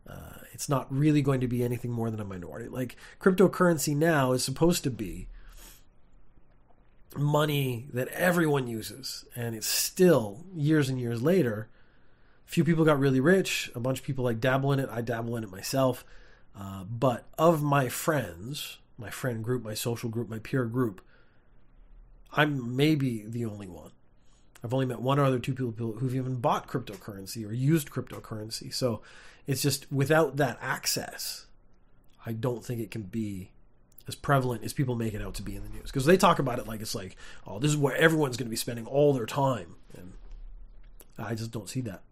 uh, 0.08 0.38
it's 0.52 0.68
not 0.68 0.92
really 0.92 1.22
going 1.22 1.40
to 1.40 1.48
be 1.48 1.62
anything 1.62 1.90
more 1.90 2.10
than 2.10 2.20
a 2.20 2.24
minority. 2.24 2.68
Like 2.68 2.96
cryptocurrency 3.20 3.96
now 3.96 4.32
is 4.32 4.42
supposed 4.42 4.84
to 4.84 4.90
be 4.90 5.28
money 7.16 7.88
that 7.92 8.08
everyone 8.08 8.66
uses, 8.66 9.24
and 9.34 9.54
it's 9.54 9.66
still 9.66 10.44
years 10.54 10.88
and 10.88 11.00
years 11.00 11.22
later. 11.22 11.68
Few 12.44 12.64
people 12.64 12.84
got 12.84 12.98
really 12.98 13.20
rich. 13.20 13.70
A 13.74 13.80
bunch 13.80 13.98
of 13.98 14.04
people 14.04 14.24
like 14.24 14.40
dabble 14.40 14.72
in 14.72 14.80
it. 14.80 14.88
I 14.90 15.02
dabble 15.02 15.36
in 15.36 15.44
it 15.44 15.50
myself. 15.50 16.04
Uh, 16.58 16.84
but 16.84 17.26
of 17.36 17.62
my 17.62 17.88
friends, 17.88 18.78
my 18.96 19.10
friend 19.10 19.44
group, 19.44 19.62
my 19.62 19.74
social 19.74 20.08
group, 20.08 20.28
my 20.28 20.38
peer 20.38 20.64
group, 20.64 21.02
I'm 22.32 22.74
maybe 22.74 23.24
the 23.26 23.44
only 23.44 23.68
one. 23.68 23.92
I've 24.62 24.74
only 24.74 24.86
met 24.86 25.00
one 25.00 25.18
or 25.18 25.24
other 25.24 25.38
two 25.38 25.54
people 25.54 25.92
who've 25.92 26.14
even 26.14 26.36
bought 26.36 26.66
cryptocurrency 26.66 27.48
or 27.48 27.52
used 27.52 27.90
cryptocurrency. 27.90 28.74
So 28.74 29.02
it's 29.46 29.62
just 29.62 29.90
without 29.92 30.36
that 30.36 30.58
access, 30.60 31.46
I 32.26 32.32
don't 32.32 32.64
think 32.64 32.80
it 32.80 32.90
can 32.90 33.02
be 33.02 33.50
as 34.08 34.14
prevalent 34.14 34.64
as 34.64 34.72
people 34.72 34.94
make 34.94 35.14
it 35.14 35.22
out 35.22 35.34
to 35.34 35.42
be 35.42 35.54
in 35.54 35.62
the 35.62 35.68
news 35.68 35.84
because 35.84 36.06
they 36.06 36.16
talk 36.16 36.38
about 36.38 36.58
it 36.58 36.66
like 36.66 36.80
it's 36.80 36.94
like, 36.94 37.16
oh, 37.46 37.58
this 37.58 37.70
is 37.70 37.76
where 37.76 37.96
everyone's 37.96 38.36
going 38.36 38.46
to 38.46 38.50
be 38.50 38.56
spending 38.56 38.86
all 38.86 39.12
their 39.12 39.26
time, 39.26 39.76
and 39.96 40.14
I 41.18 41.34
just 41.34 41.50
don't 41.50 41.68
see 41.68 41.82
that. 41.82 42.02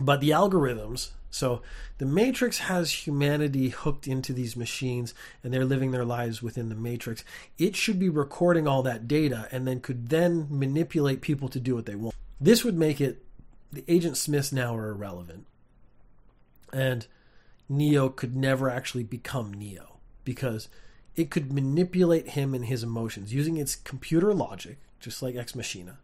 but 0.00 0.20
the 0.20 0.30
algorithms 0.30 1.10
so 1.36 1.60
the 1.98 2.06
matrix 2.06 2.58
has 2.58 3.06
humanity 3.06 3.68
hooked 3.68 4.08
into 4.08 4.32
these 4.32 4.56
machines 4.56 5.12
and 5.44 5.52
they're 5.52 5.66
living 5.66 5.90
their 5.90 6.04
lives 6.04 6.42
within 6.42 6.70
the 6.70 6.74
matrix. 6.74 7.24
It 7.58 7.76
should 7.76 7.98
be 7.98 8.08
recording 8.08 8.66
all 8.66 8.82
that 8.84 9.06
data 9.06 9.46
and 9.52 9.68
then 9.68 9.80
could 9.80 10.08
then 10.08 10.46
manipulate 10.48 11.20
people 11.20 11.48
to 11.50 11.60
do 11.60 11.74
what 11.74 11.84
they 11.84 11.94
want. 11.94 12.14
This 12.40 12.64
would 12.64 12.76
make 12.76 13.02
it 13.02 13.22
the 13.70 13.84
agent 13.86 14.16
smiths 14.16 14.50
now 14.50 14.74
are 14.74 14.88
irrelevant. 14.88 15.46
And 16.72 17.06
neo 17.68 18.08
could 18.08 18.34
never 18.34 18.70
actually 18.70 19.04
become 19.04 19.52
neo 19.52 19.98
because 20.24 20.68
it 21.16 21.30
could 21.30 21.52
manipulate 21.52 22.30
him 22.30 22.54
and 22.54 22.64
his 22.64 22.82
emotions 22.82 23.34
using 23.34 23.58
its 23.58 23.74
computer 23.74 24.32
logic 24.32 24.78
just 25.00 25.22
like 25.22 25.36
ex 25.36 25.54
machina 25.54 25.98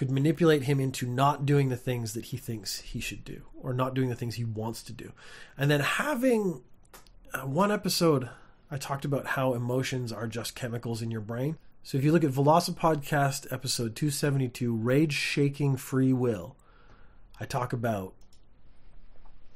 could 0.00 0.10
manipulate 0.10 0.62
him 0.62 0.80
into 0.80 1.06
not 1.06 1.44
doing 1.44 1.68
the 1.68 1.76
things 1.76 2.14
that 2.14 2.24
he 2.24 2.38
thinks 2.38 2.80
he 2.80 3.00
should 3.00 3.22
do 3.22 3.42
or 3.60 3.74
not 3.74 3.92
doing 3.92 4.08
the 4.08 4.14
things 4.14 4.36
he 4.36 4.44
wants 4.44 4.82
to 4.82 4.94
do. 4.94 5.12
And 5.58 5.70
then 5.70 5.80
having 5.80 6.62
uh, 7.34 7.40
one 7.40 7.70
episode, 7.70 8.30
I 8.70 8.78
talked 8.78 9.04
about 9.04 9.26
how 9.26 9.52
emotions 9.52 10.10
are 10.10 10.26
just 10.26 10.54
chemicals 10.54 11.02
in 11.02 11.10
your 11.10 11.20
brain. 11.20 11.58
So 11.82 11.98
if 11.98 12.04
you 12.04 12.12
look 12.12 12.24
at 12.24 12.30
Velocipodcast 12.30 13.52
episode 13.52 13.94
272, 13.94 14.74
Rage 14.74 15.12
Shaking 15.12 15.76
Free 15.76 16.14
Will, 16.14 16.56
I 17.38 17.44
talk 17.44 17.74
about 17.74 18.14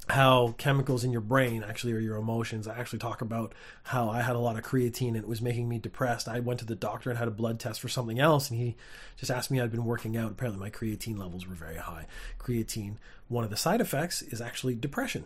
how 0.09 0.55
chemicals 0.59 1.03
in 1.03 1.13
your 1.13 1.23
brain 1.23 1.65
actually 1.67 1.93
are 1.95 1.99
your 1.99 2.17
emotions. 2.17 2.69
I 2.69 2.79
actually 2.79 2.99
talk 2.99 3.23
about 3.23 3.55
how 3.85 4.11
I 4.11 4.21
had 4.21 4.37
a 4.37 4.41
lot 4.41 4.59
of 4.59 4.65
creatine 4.65 5.09
and 5.09 5.17
it 5.17 5.27
was 5.27 5.41
making 5.41 5.69
me 5.69 5.79
depressed. 5.79 6.29
I 6.29 6.41
went 6.41 6.61
to 6.61 6.67
the 6.67 6.75
doctor 6.75 7.09
and 7.09 7.19
had 7.19 7.29
a 7.29 7.33
blood 7.33 7.59
test 7.59 7.81
for 7.81 7.89
something 7.89 8.19
else, 8.19 8.51
and 8.51 8.61
he 8.61 8.77
just 9.17 9.31
asked 9.31 9.51
me 9.51 9.61
I'd 9.61 9.71
been 9.71 9.85
working 9.85 10.17
out. 10.17 10.33
Apparently, 10.33 10.61
my 10.61 10.71
creatine 10.71 11.19
levels 11.19 11.47
were 11.47 11.55
very 11.55 11.79
high. 11.79 12.07
Creatine, 12.39 12.97
one 13.29 13.45
of 13.45 13.51
the 13.51 13.57
side 13.57 13.81
effects 13.81 14.21
is 14.21 14.41
actually 14.41 14.75
depression. 14.75 15.25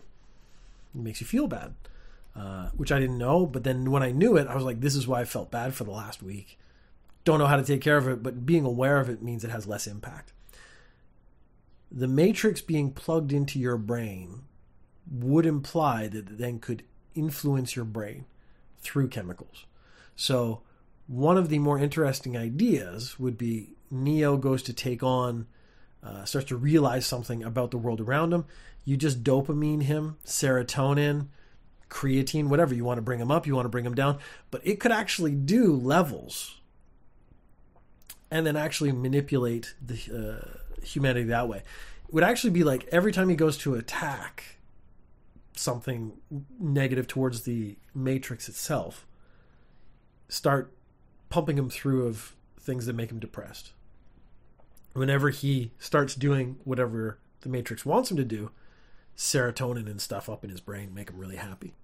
It 0.95 1.01
makes 1.01 1.21
you 1.21 1.27
feel 1.27 1.49
bad, 1.49 1.75
uh, 2.37 2.69
which 2.77 2.93
I 2.93 3.01
didn't 3.01 3.19
know. 3.19 3.47
But 3.47 3.64
then 3.64 3.91
when 3.91 4.05
I 4.05 4.12
knew 4.12 4.37
it, 4.37 4.47
I 4.47 4.55
was 4.55 4.64
like, 4.64 4.81
this 4.81 4.95
is 4.95 5.09
why 5.09 5.21
I 5.21 5.25
felt 5.25 5.51
bad 5.51 5.75
for 5.75 5.85
the 5.85 5.91
last 5.91 6.23
week. 6.23 6.57
Don't 7.25 7.41
know 7.41 7.47
how 7.47 7.57
to 7.57 7.64
take 7.64 7.81
care 7.81 7.97
of 7.97 8.07
it, 8.07 8.23
but 8.23 8.47
being 8.47 8.64
aware 8.64 9.01
of 9.01 9.11
it 9.11 9.23
means 9.23 9.43
it 9.43 9.51
has 9.51 9.67
less 9.67 9.88
impact. 9.88 10.33
The 11.91 12.09
matrix 12.09 12.61
being 12.61 12.93
plugged 12.93 13.33
into 13.33 13.59
your 13.59 13.77
brain 13.77 14.43
would 15.11 15.47
imply 15.47 16.09
that 16.09 16.29
it 16.29 16.38
then 16.38 16.59
could 16.59 16.83
influence 17.14 17.75
your 17.75 17.85
brain 17.85 18.25
through 18.81 19.09
chemicals. 19.09 19.64
So, 20.16 20.62
one 21.07 21.38
of 21.38 21.49
the 21.49 21.59
more 21.59 21.79
interesting 21.79 22.37
ideas 22.37 23.18
would 23.18 23.38
be 23.38 23.71
Neo 23.90 24.37
goes 24.37 24.62
to 24.64 24.73
take 24.73 25.03
on, 25.03 25.47
uh, 26.03 26.25
starts 26.25 26.49
to 26.49 26.57
realize 26.57 27.07
something 27.07 27.42
about 27.42 27.71
the 27.71 27.79
world 27.79 28.01
around 28.01 28.33
him. 28.33 28.44
You 28.85 28.97
just 28.97 29.25
dopamine 29.25 29.83
him, 29.83 30.18
serotonin, 30.25 31.29
creatine, 31.88 32.49
whatever. 32.49 32.75
You 32.75 32.85
want 32.85 32.99
to 32.99 33.03
bring 33.03 33.21
him 33.21 33.31
up, 33.31 33.47
you 33.47 33.55
want 33.55 33.66
to 33.66 33.71
bring 33.71 33.87
him 33.87 33.94
down. 33.94 34.18
But 34.51 34.66
it 34.66 34.81
could 34.81 34.92
actually 34.92 35.35
do 35.35 35.75
levels 35.75 36.61
and 38.31 38.47
then 38.47 38.57
actually 38.57 38.92
manipulate 38.92 39.75
the 39.85 39.97
uh, 40.44 40.85
humanity 40.85 41.27
that 41.27 41.49
way. 41.49 41.59
It 41.59 42.14
would 42.14 42.25
actually 42.25 42.51
be 42.51 42.64
like 42.64 42.87
every 42.92 43.12
time 43.12 43.29
he 43.29 43.37
goes 43.37 43.57
to 43.59 43.75
attack, 43.75 44.58
something 45.59 46.12
negative 46.59 47.07
towards 47.07 47.42
the 47.42 47.77
matrix 47.94 48.49
itself 48.49 49.07
start 50.29 50.73
pumping 51.29 51.59
him 51.59 51.71
through 51.71 52.07
of 52.07 52.35
things 52.61 52.87
that 52.87 52.94
make 52.94 53.11
him 53.11 53.18
depressed. 53.18 53.73
Whenever 54.92 55.31
he 55.31 55.73
starts 55.79 56.14
doing 56.14 56.57
whatever 56.64 57.18
the 57.40 57.49
matrix 57.49 57.85
wants 57.85 58.11
him 58.11 58.16
to 58.16 58.25
do 58.25 58.51
serotonin 59.16 59.87
and 59.87 60.01
stuff 60.01 60.29
up 60.29 60.44
in 60.44 60.51
his 60.51 60.61
brain 60.61 60.94
make 60.94 61.11
him 61.11 61.18
really 61.18 61.37
happy. 61.37 61.75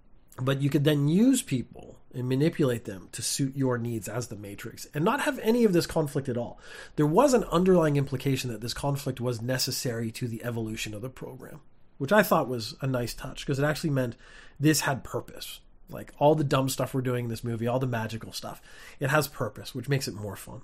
But 0.40 0.60
you 0.60 0.68
could 0.68 0.84
then 0.84 1.06
use 1.08 1.42
people 1.42 1.98
and 2.12 2.28
manipulate 2.28 2.84
them 2.84 3.08
to 3.12 3.22
suit 3.22 3.56
your 3.56 3.78
needs 3.78 4.08
as 4.08 4.28
the 4.28 4.36
matrix 4.36 4.86
and 4.92 5.04
not 5.04 5.20
have 5.20 5.38
any 5.40 5.64
of 5.64 5.72
this 5.72 5.86
conflict 5.86 6.28
at 6.28 6.36
all. 6.36 6.58
There 6.96 7.06
was 7.06 7.34
an 7.34 7.44
underlying 7.44 7.96
implication 7.96 8.50
that 8.50 8.60
this 8.60 8.74
conflict 8.74 9.20
was 9.20 9.40
necessary 9.40 10.10
to 10.12 10.26
the 10.26 10.44
evolution 10.44 10.92
of 10.92 11.02
the 11.02 11.08
program 11.08 11.60
which 11.98 12.12
I 12.12 12.22
thought 12.22 12.48
was 12.48 12.74
a 12.80 12.86
nice 12.86 13.14
touch 13.14 13.40
because 13.40 13.58
it 13.58 13.64
actually 13.64 13.90
meant 13.90 14.16
this 14.58 14.80
had 14.80 15.04
purpose. 15.04 15.60
Like 15.88 16.12
all 16.18 16.34
the 16.34 16.44
dumb 16.44 16.68
stuff 16.68 16.94
we're 16.94 17.02
doing 17.02 17.24
in 17.24 17.30
this 17.30 17.44
movie, 17.44 17.66
all 17.66 17.78
the 17.78 17.86
magical 17.86 18.32
stuff, 18.32 18.62
it 19.00 19.10
has 19.10 19.28
purpose, 19.28 19.74
which 19.74 19.88
makes 19.88 20.08
it 20.08 20.14
more 20.14 20.36
fun. 20.36 20.62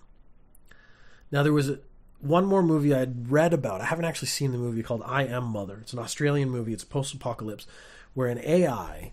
Now, 1.31 1.43
there 1.43 1.53
was 1.53 1.69
a, 1.69 1.79
one 2.21 2.45
more 2.45 2.63
movie 2.63 2.95
I'd 2.95 3.31
read 3.31 3.53
about. 3.53 3.81
I 3.81 3.85
haven't 3.85 4.05
actually 4.05 4.29
seen 4.29 4.53
the 4.53 4.59
movie 4.59 4.83
called 4.83 5.03
I 5.05 5.25
Am 5.25 5.45
Mother. 5.45 5.79
It's 5.81 5.93
an 5.93 5.99
Australian 5.99 6.51
movie, 6.51 6.73
it's 6.73 6.85
post 6.85 7.15
apocalypse, 7.15 7.67
where 8.15 8.29
an 8.29 8.39
AI 8.39 9.13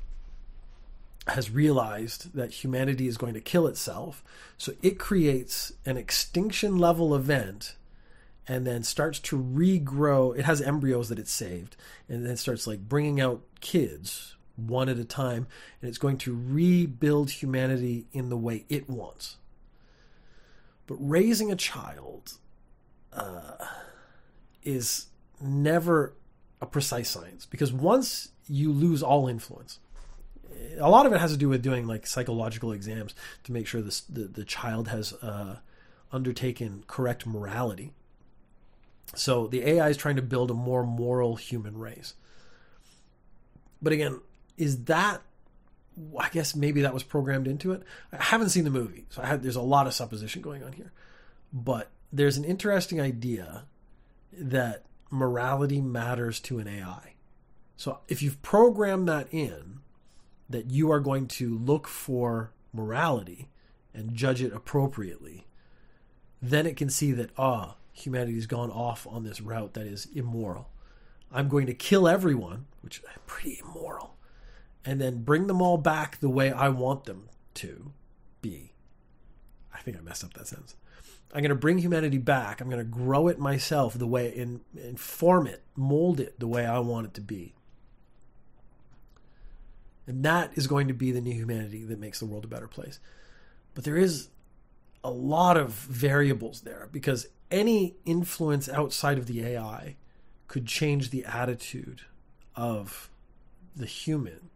has 1.28 1.52
realized 1.52 2.34
that 2.34 2.52
humanity 2.64 3.08
is 3.08 3.18
going 3.18 3.34
to 3.34 3.42
kill 3.42 3.68
itself. 3.68 4.24
So 4.58 4.74
it 4.82 4.98
creates 4.98 5.74
an 5.86 5.98
extinction 5.98 6.78
level 6.78 7.14
event 7.14 7.76
and 8.48 8.66
then 8.66 8.84
starts 8.84 9.20
to 9.20 9.38
regrow. 9.38 10.38
It 10.38 10.46
has 10.46 10.62
embryos 10.62 11.10
that 11.10 11.20
it 11.20 11.28
saved, 11.28 11.76
and 12.08 12.26
then 12.26 12.38
starts 12.38 12.66
like 12.66 12.88
bringing 12.88 13.20
out 13.20 13.42
kids 13.60 14.36
one 14.56 14.90
at 14.90 14.98
a 14.98 15.06
time, 15.06 15.48
and 15.82 15.90
it's 15.90 15.98
going 15.98 16.18
to 16.20 16.36
rebuild 16.36 17.30
humanity 17.30 18.08
in 18.12 18.30
the 18.30 18.38
way 18.38 18.66
it 18.70 18.90
wants. 18.90 19.38
But 20.88 20.96
raising 20.96 21.52
a 21.52 21.56
child 21.56 22.34
uh, 23.14 23.66
is 24.64 25.08
never 25.42 26.14
a 26.62 26.66
precise 26.66 27.10
science 27.10 27.46
because 27.46 27.72
once 27.72 28.30
you 28.48 28.72
lose 28.72 29.04
all 29.04 29.28
influence, 29.28 29.80
a 30.80 30.90
lot 30.90 31.06
of 31.06 31.14
it 31.14 31.20
has 31.20 31.32
to 31.32 31.38
do 31.38 31.50
with 31.50 31.62
doing 31.62 31.86
like 31.86 32.08
psychological 32.08 32.72
exams 32.72 33.14
to 33.44 33.52
make 33.52 33.68
sure 33.68 33.82
this, 33.82 34.02
the 34.02 34.24
the 34.24 34.46
child 34.46 34.88
has 34.88 35.14
uh, 35.22 35.58
undertaken 36.12 36.84
correct 36.88 37.28
morality 37.28 37.94
so 39.16 39.48
the 39.48 39.64
AI 39.68 39.90
is 39.90 39.98
trying 39.98 40.18
to 40.18 40.22
build 40.22 40.52
a 40.52 40.56
more 40.56 40.86
moral 40.86 41.36
human 41.36 41.78
race. 41.78 42.14
But 43.82 43.94
again, 43.94 44.22
is 44.58 44.86
that 44.86 45.22
I 46.20 46.30
guess 46.30 46.56
maybe 46.56 46.82
that 46.82 46.94
was 46.94 47.04
programmed 47.04 47.48
into 47.48 47.72
it. 47.72 47.84
I 48.12 48.24
haven't 48.24 48.50
seen 48.50 48.64
the 48.64 48.70
movie, 48.70 49.06
so 49.10 49.22
have, 49.22 49.42
there's 49.42 49.56
a 49.56 49.62
lot 49.62 49.88
of 49.88 49.94
supposition 49.94 50.42
going 50.42 50.64
on 50.64 50.74
here. 50.74 50.92
But 51.52 51.90
there's 52.14 52.38
an 52.38 52.44
interesting 52.44 53.02
idea 53.02 53.66
that 54.32 54.84
morality 55.10 55.82
matters 55.82 56.40
to 56.42 56.60
an 56.60 56.68
AI. 56.68 57.14
So 57.78 58.00
if 58.08 58.22
you've 58.22 58.42
programmed 58.42 59.08
that 59.08 59.28
in, 59.32 59.80
that 60.50 60.70
you 60.72 60.92
are 60.92 61.00
going 61.00 61.28
to 61.28 61.58
look 61.58 61.88
for 61.88 62.52
morality 62.74 63.50
and 63.94 64.14
judge 64.14 64.42
it 64.42 64.54
appropriately, 64.54 65.48
then 66.42 66.66
it 66.66 66.78
can 66.78 66.90
see 66.90 67.12
that, 67.14 67.32
ah, 67.38 67.76
humanity's 67.98 68.46
gone 68.46 68.72
off 68.72 69.08
on 69.10 69.24
this 69.24 69.42
route 69.42 69.74
that 69.74 69.88
is 69.88 70.08
immoral. 70.14 70.70
I'm 71.32 71.50
going 71.50 71.66
to 71.68 71.74
kill 71.74 72.08
everyone, 72.08 72.66
which 72.82 73.00
is 73.00 73.04
pretty 73.26 73.60
immoral, 73.62 74.16
and 74.86 75.02
then 75.02 75.24
bring 75.24 75.48
them 75.48 75.62
all 75.62 75.78
back 75.78 76.20
the 76.20 76.30
way 76.30 76.52
I 76.52 76.70
want 76.70 77.06
them 77.06 77.30
to 77.56 77.92
be. 78.42 78.74
I 79.74 79.80
think 79.80 79.98
I 79.98 80.02
messed 80.02 80.24
up 80.24 80.34
that 80.34 80.48
sentence. 80.48 80.76
I'm 81.34 81.42
going 81.42 81.50
to 81.50 81.56
bring 81.56 81.80
humanity 81.80 82.18
back. 82.18 82.62
I'm 82.62 82.70
going 82.70 82.80
to 82.80 82.86
grow 82.86 83.28
it 83.28 83.38
myself 83.38 83.94
the 83.98 84.08
way 84.08 84.38
and, 84.38 84.62
and 84.76 85.00
form 85.00 85.46
it, 85.46 85.64
mold 85.76 86.20
it 86.20 86.40
the 86.40 86.48
way 86.48 86.66
I 86.66 86.80
want 86.80 87.08
it 87.08 87.14
to 87.16 87.22
be. 87.22 87.54
And 90.06 90.24
that 90.24 90.52
is 90.56 90.68
going 90.68 90.88
to 90.88 90.94
be 90.94 91.12
the 91.12 91.20
new 91.20 91.34
humanity 91.34 91.84
that 91.84 92.00
makes 92.00 92.20
the 92.20 92.26
world 92.26 92.46
a 92.46 92.48
better 92.48 92.68
place. 92.68 93.00
But 93.76 93.84
there 93.84 93.98
is 93.98 94.30
a 95.04 95.12
lot 95.12 95.58
of 95.58 95.72
variables 95.72 96.62
there 96.62 96.90
because 96.92 97.28
any 97.50 97.96
influence 98.06 98.68
outside 98.68 99.18
of 99.18 99.26
the 99.26 99.44
AI 99.44 99.96
could 100.48 100.66
change 100.66 101.10
the 101.10 101.26
attitude 101.26 102.02
of 102.56 103.10
the 103.76 103.86
human. 103.86 104.50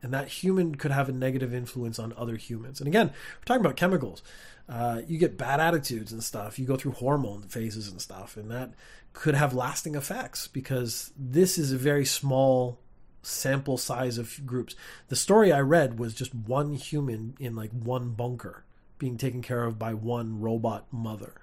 And 0.00 0.14
that 0.14 0.28
human 0.28 0.76
could 0.76 0.92
have 0.92 1.08
a 1.08 1.12
negative 1.12 1.52
influence 1.52 1.98
on 1.98 2.14
other 2.16 2.36
humans. 2.36 2.80
And 2.80 2.86
again, 2.86 3.08
we're 3.08 3.44
talking 3.44 3.64
about 3.64 3.76
chemicals. 3.76 4.22
Uh, 4.68 5.00
you 5.08 5.18
get 5.18 5.36
bad 5.36 5.58
attitudes 5.58 6.12
and 6.12 6.22
stuff. 6.22 6.58
You 6.58 6.66
go 6.66 6.76
through 6.76 6.92
hormone 6.92 7.42
phases 7.42 7.88
and 7.88 8.00
stuff. 8.00 8.36
And 8.36 8.50
that 8.50 8.74
could 9.12 9.34
have 9.34 9.54
lasting 9.54 9.96
effects 9.96 10.46
because 10.46 11.10
this 11.18 11.58
is 11.58 11.72
a 11.72 11.76
very 11.76 12.04
small 12.04 12.78
sample 13.22 13.76
size 13.76 14.18
of 14.18 14.46
groups. 14.46 14.76
The 15.08 15.16
story 15.16 15.52
I 15.52 15.60
read 15.60 15.98
was 15.98 16.14
just 16.14 16.34
one 16.34 16.74
human 16.74 17.34
in 17.40 17.56
like 17.56 17.72
one 17.72 18.10
bunker 18.10 18.64
being 18.98 19.16
taken 19.16 19.42
care 19.42 19.64
of 19.64 19.78
by 19.78 19.94
one 19.94 20.40
robot 20.40 20.86
mother. 20.92 21.42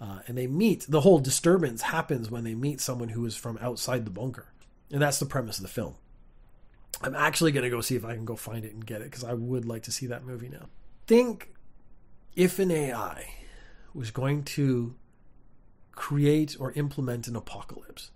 Uh, 0.00 0.20
and 0.26 0.36
they 0.36 0.46
meet. 0.46 0.86
The 0.88 1.02
whole 1.02 1.18
disturbance 1.18 1.82
happens 1.82 2.30
when 2.30 2.44
they 2.44 2.54
meet 2.54 2.80
someone 2.80 3.10
who 3.10 3.26
is 3.26 3.36
from 3.36 3.58
outside 3.60 4.04
the 4.04 4.10
bunker, 4.10 4.46
and 4.90 5.02
that's 5.02 5.18
the 5.18 5.26
premise 5.26 5.58
of 5.58 5.62
the 5.62 5.68
film. 5.68 5.96
I'm 7.02 7.14
actually 7.14 7.52
going 7.52 7.64
to 7.64 7.70
go 7.70 7.80
see 7.80 7.96
if 7.96 8.04
I 8.04 8.14
can 8.14 8.24
go 8.24 8.36
find 8.36 8.64
it 8.64 8.72
and 8.72 8.84
get 8.84 9.02
it 9.02 9.04
because 9.04 9.24
I 9.24 9.34
would 9.34 9.64
like 9.64 9.82
to 9.84 9.92
see 9.92 10.06
that 10.06 10.24
movie 10.24 10.48
now. 10.48 10.68
Think 11.06 11.54
if 12.34 12.58
an 12.58 12.70
AI 12.70 13.30
was 13.94 14.10
going 14.10 14.44
to 14.44 14.94
create 15.92 16.56
or 16.58 16.72
implement 16.72 17.26
an 17.28 17.36
apocalypse, 17.36 18.10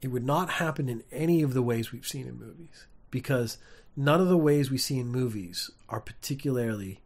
it 0.00 0.08
would 0.08 0.24
not 0.24 0.50
happen 0.50 0.88
in 0.88 1.02
any 1.12 1.42
of 1.42 1.54
the 1.54 1.62
ways 1.62 1.92
we've 1.92 2.06
seen 2.06 2.26
in 2.26 2.38
movies 2.38 2.86
because 3.10 3.58
none 3.96 4.20
of 4.20 4.28
the 4.28 4.36
ways 4.36 4.70
we 4.70 4.78
see 4.78 4.98
in 4.98 5.08
movies 5.08 5.70
are 5.88 6.00
particularly 6.00 7.00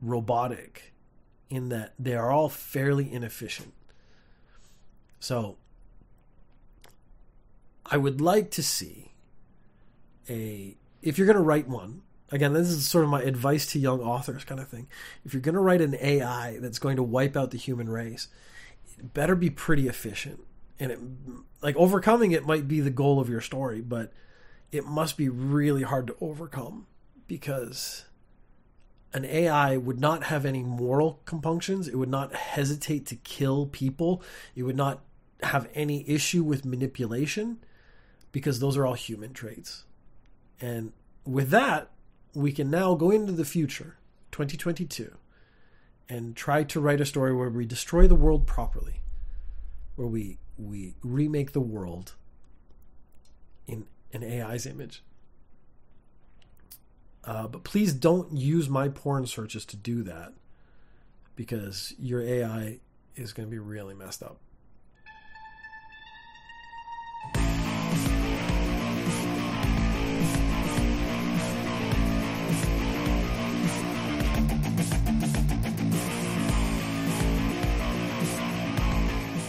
robotic 0.00 0.92
in 1.50 1.68
that 1.70 1.94
they 1.98 2.14
are 2.14 2.30
all 2.30 2.48
fairly 2.48 3.12
inefficient. 3.12 3.72
So 5.18 5.56
I 7.84 7.96
would 7.96 8.20
like 8.20 8.50
to 8.52 8.62
see 8.62 9.12
a 10.28 10.76
if 11.02 11.16
you're 11.16 11.26
going 11.26 11.36
to 11.36 11.42
write 11.42 11.68
one 11.68 12.02
again 12.30 12.52
this 12.52 12.68
is 12.68 12.86
sort 12.86 13.04
of 13.04 13.10
my 13.10 13.22
advice 13.22 13.64
to 13.66 13.78
young 13.78 14.00
authors 14.00 14.44
kind 14.44 14.60
of 14.60 14.68
thing 14.68 14.86
if 15.24 15.32
you're 15.32 15.40
going 15.40 15.54
to 15.54 15.60
write 15.60 15.80
an 15.80 15.96
ai 16.02 16.58
that's 16.60 16.78
going 16.78 16.96
to 16.96 17.02
wipe 17.02 17.36
out 17.36 17.50
the 17.50 17.56
human 17.56 17.88
race 17.88 18.28
it 18.98 19.14
better 19.14 19.34
be 19.34 19.48
pretty 19.48 19.88
efficient 19.88 20.40
and 20.78 20.92
it 20.92 20.98
like 21.62 21.76
overcoming 21.76 22.32
it 22.32 22.46
might 22.46 22.68
be 22.68 22.80
the 22.80 22.90
goal 22.90 23.20
of 23.20 23.28
your 23.28 23.40
story 23.40 23.80
but 23.80 24.12
it 24.70 24.84
must 24.84 25.16
be 25.16 25.28
really 25.28 25.82
hard 25.82 26.06
to 26.06 26.16
overcome 26.20 26.86
because 27.26 28.04
an 29.12 29.24
AI 29.24 29.76
would 29.76 30.00
not 30.00 30.24
have 30.24 30.44
any 30.44 30.62
moral 30.62 31.20
compunctions. 31.24 31.88
It 31.88 31.96
would 31.96 32.10
not 32.10 32.34
hesitate 32.34 33.06
to 33.06 33.16
kill 33.16 33.66
people. 33.66 34.22
It 34.54 34.64
would 34.64 34.76
not 34.76 35.00
have 35.42 35.68
any 35.74 36.08
issue 36.08 36.42
with 36.42 36.64
manipulation 36.64 37.58
because 38.32 38.60
those 38.60 38.76
are 38.76 38.84
all 38.84 38.94
human 38.94 39.32
traits. 39.32 39.84
And 40.60 40.92
with 41.24 41.50
that, 41.50 41.90
we 42.34 42.52
can 42.52 42.70
now 42.70 42.94
go 42.94 43.10
into 43.10 43.32
the 43.32 43.44
future, 43.44 43.96
2022, 44.32 45.14
and 46.08 46.36
try 46.36 46.62
to 46.64 46.80
write 46.80 47.00
a 47.00 47.06
story 47.06 47.34
where 47.34 47.50
we 47.50 47.66
destroy 47.66 48.06
the 48.06 48.14
world 48.14 48.46
properly, 48.46 49.00
where 49.96 50.08
we 50.08 50.38
we 50.58 50.94
remake 51.04 51.52
the 51.52 51.60
world 51.60 52.14
in 53.66 53.86
an 54.12 54.24
AI's 54.24 54.66
image. 54.66 55.02
Uh, 57.24 57.46
but 57.46 57.64
please 57.64 57.92
don't 57.92 58.32
use 58.32 58.68
my 58.68 58.88
porn 58.88 59.26
searches 59.26 59.64
to 59.66 59.76
do 59.76 60.02
that 60.04 60.32
because 61.36 61.94
your 61.98 62.22
AI 62.22 62.78
is 63.16 63.32
going 63.32 63.46
to 63.46 63.50
be 63.50 63.58
really 63.58 63.94
messed 63.94 64.22
up. 64.22 64.38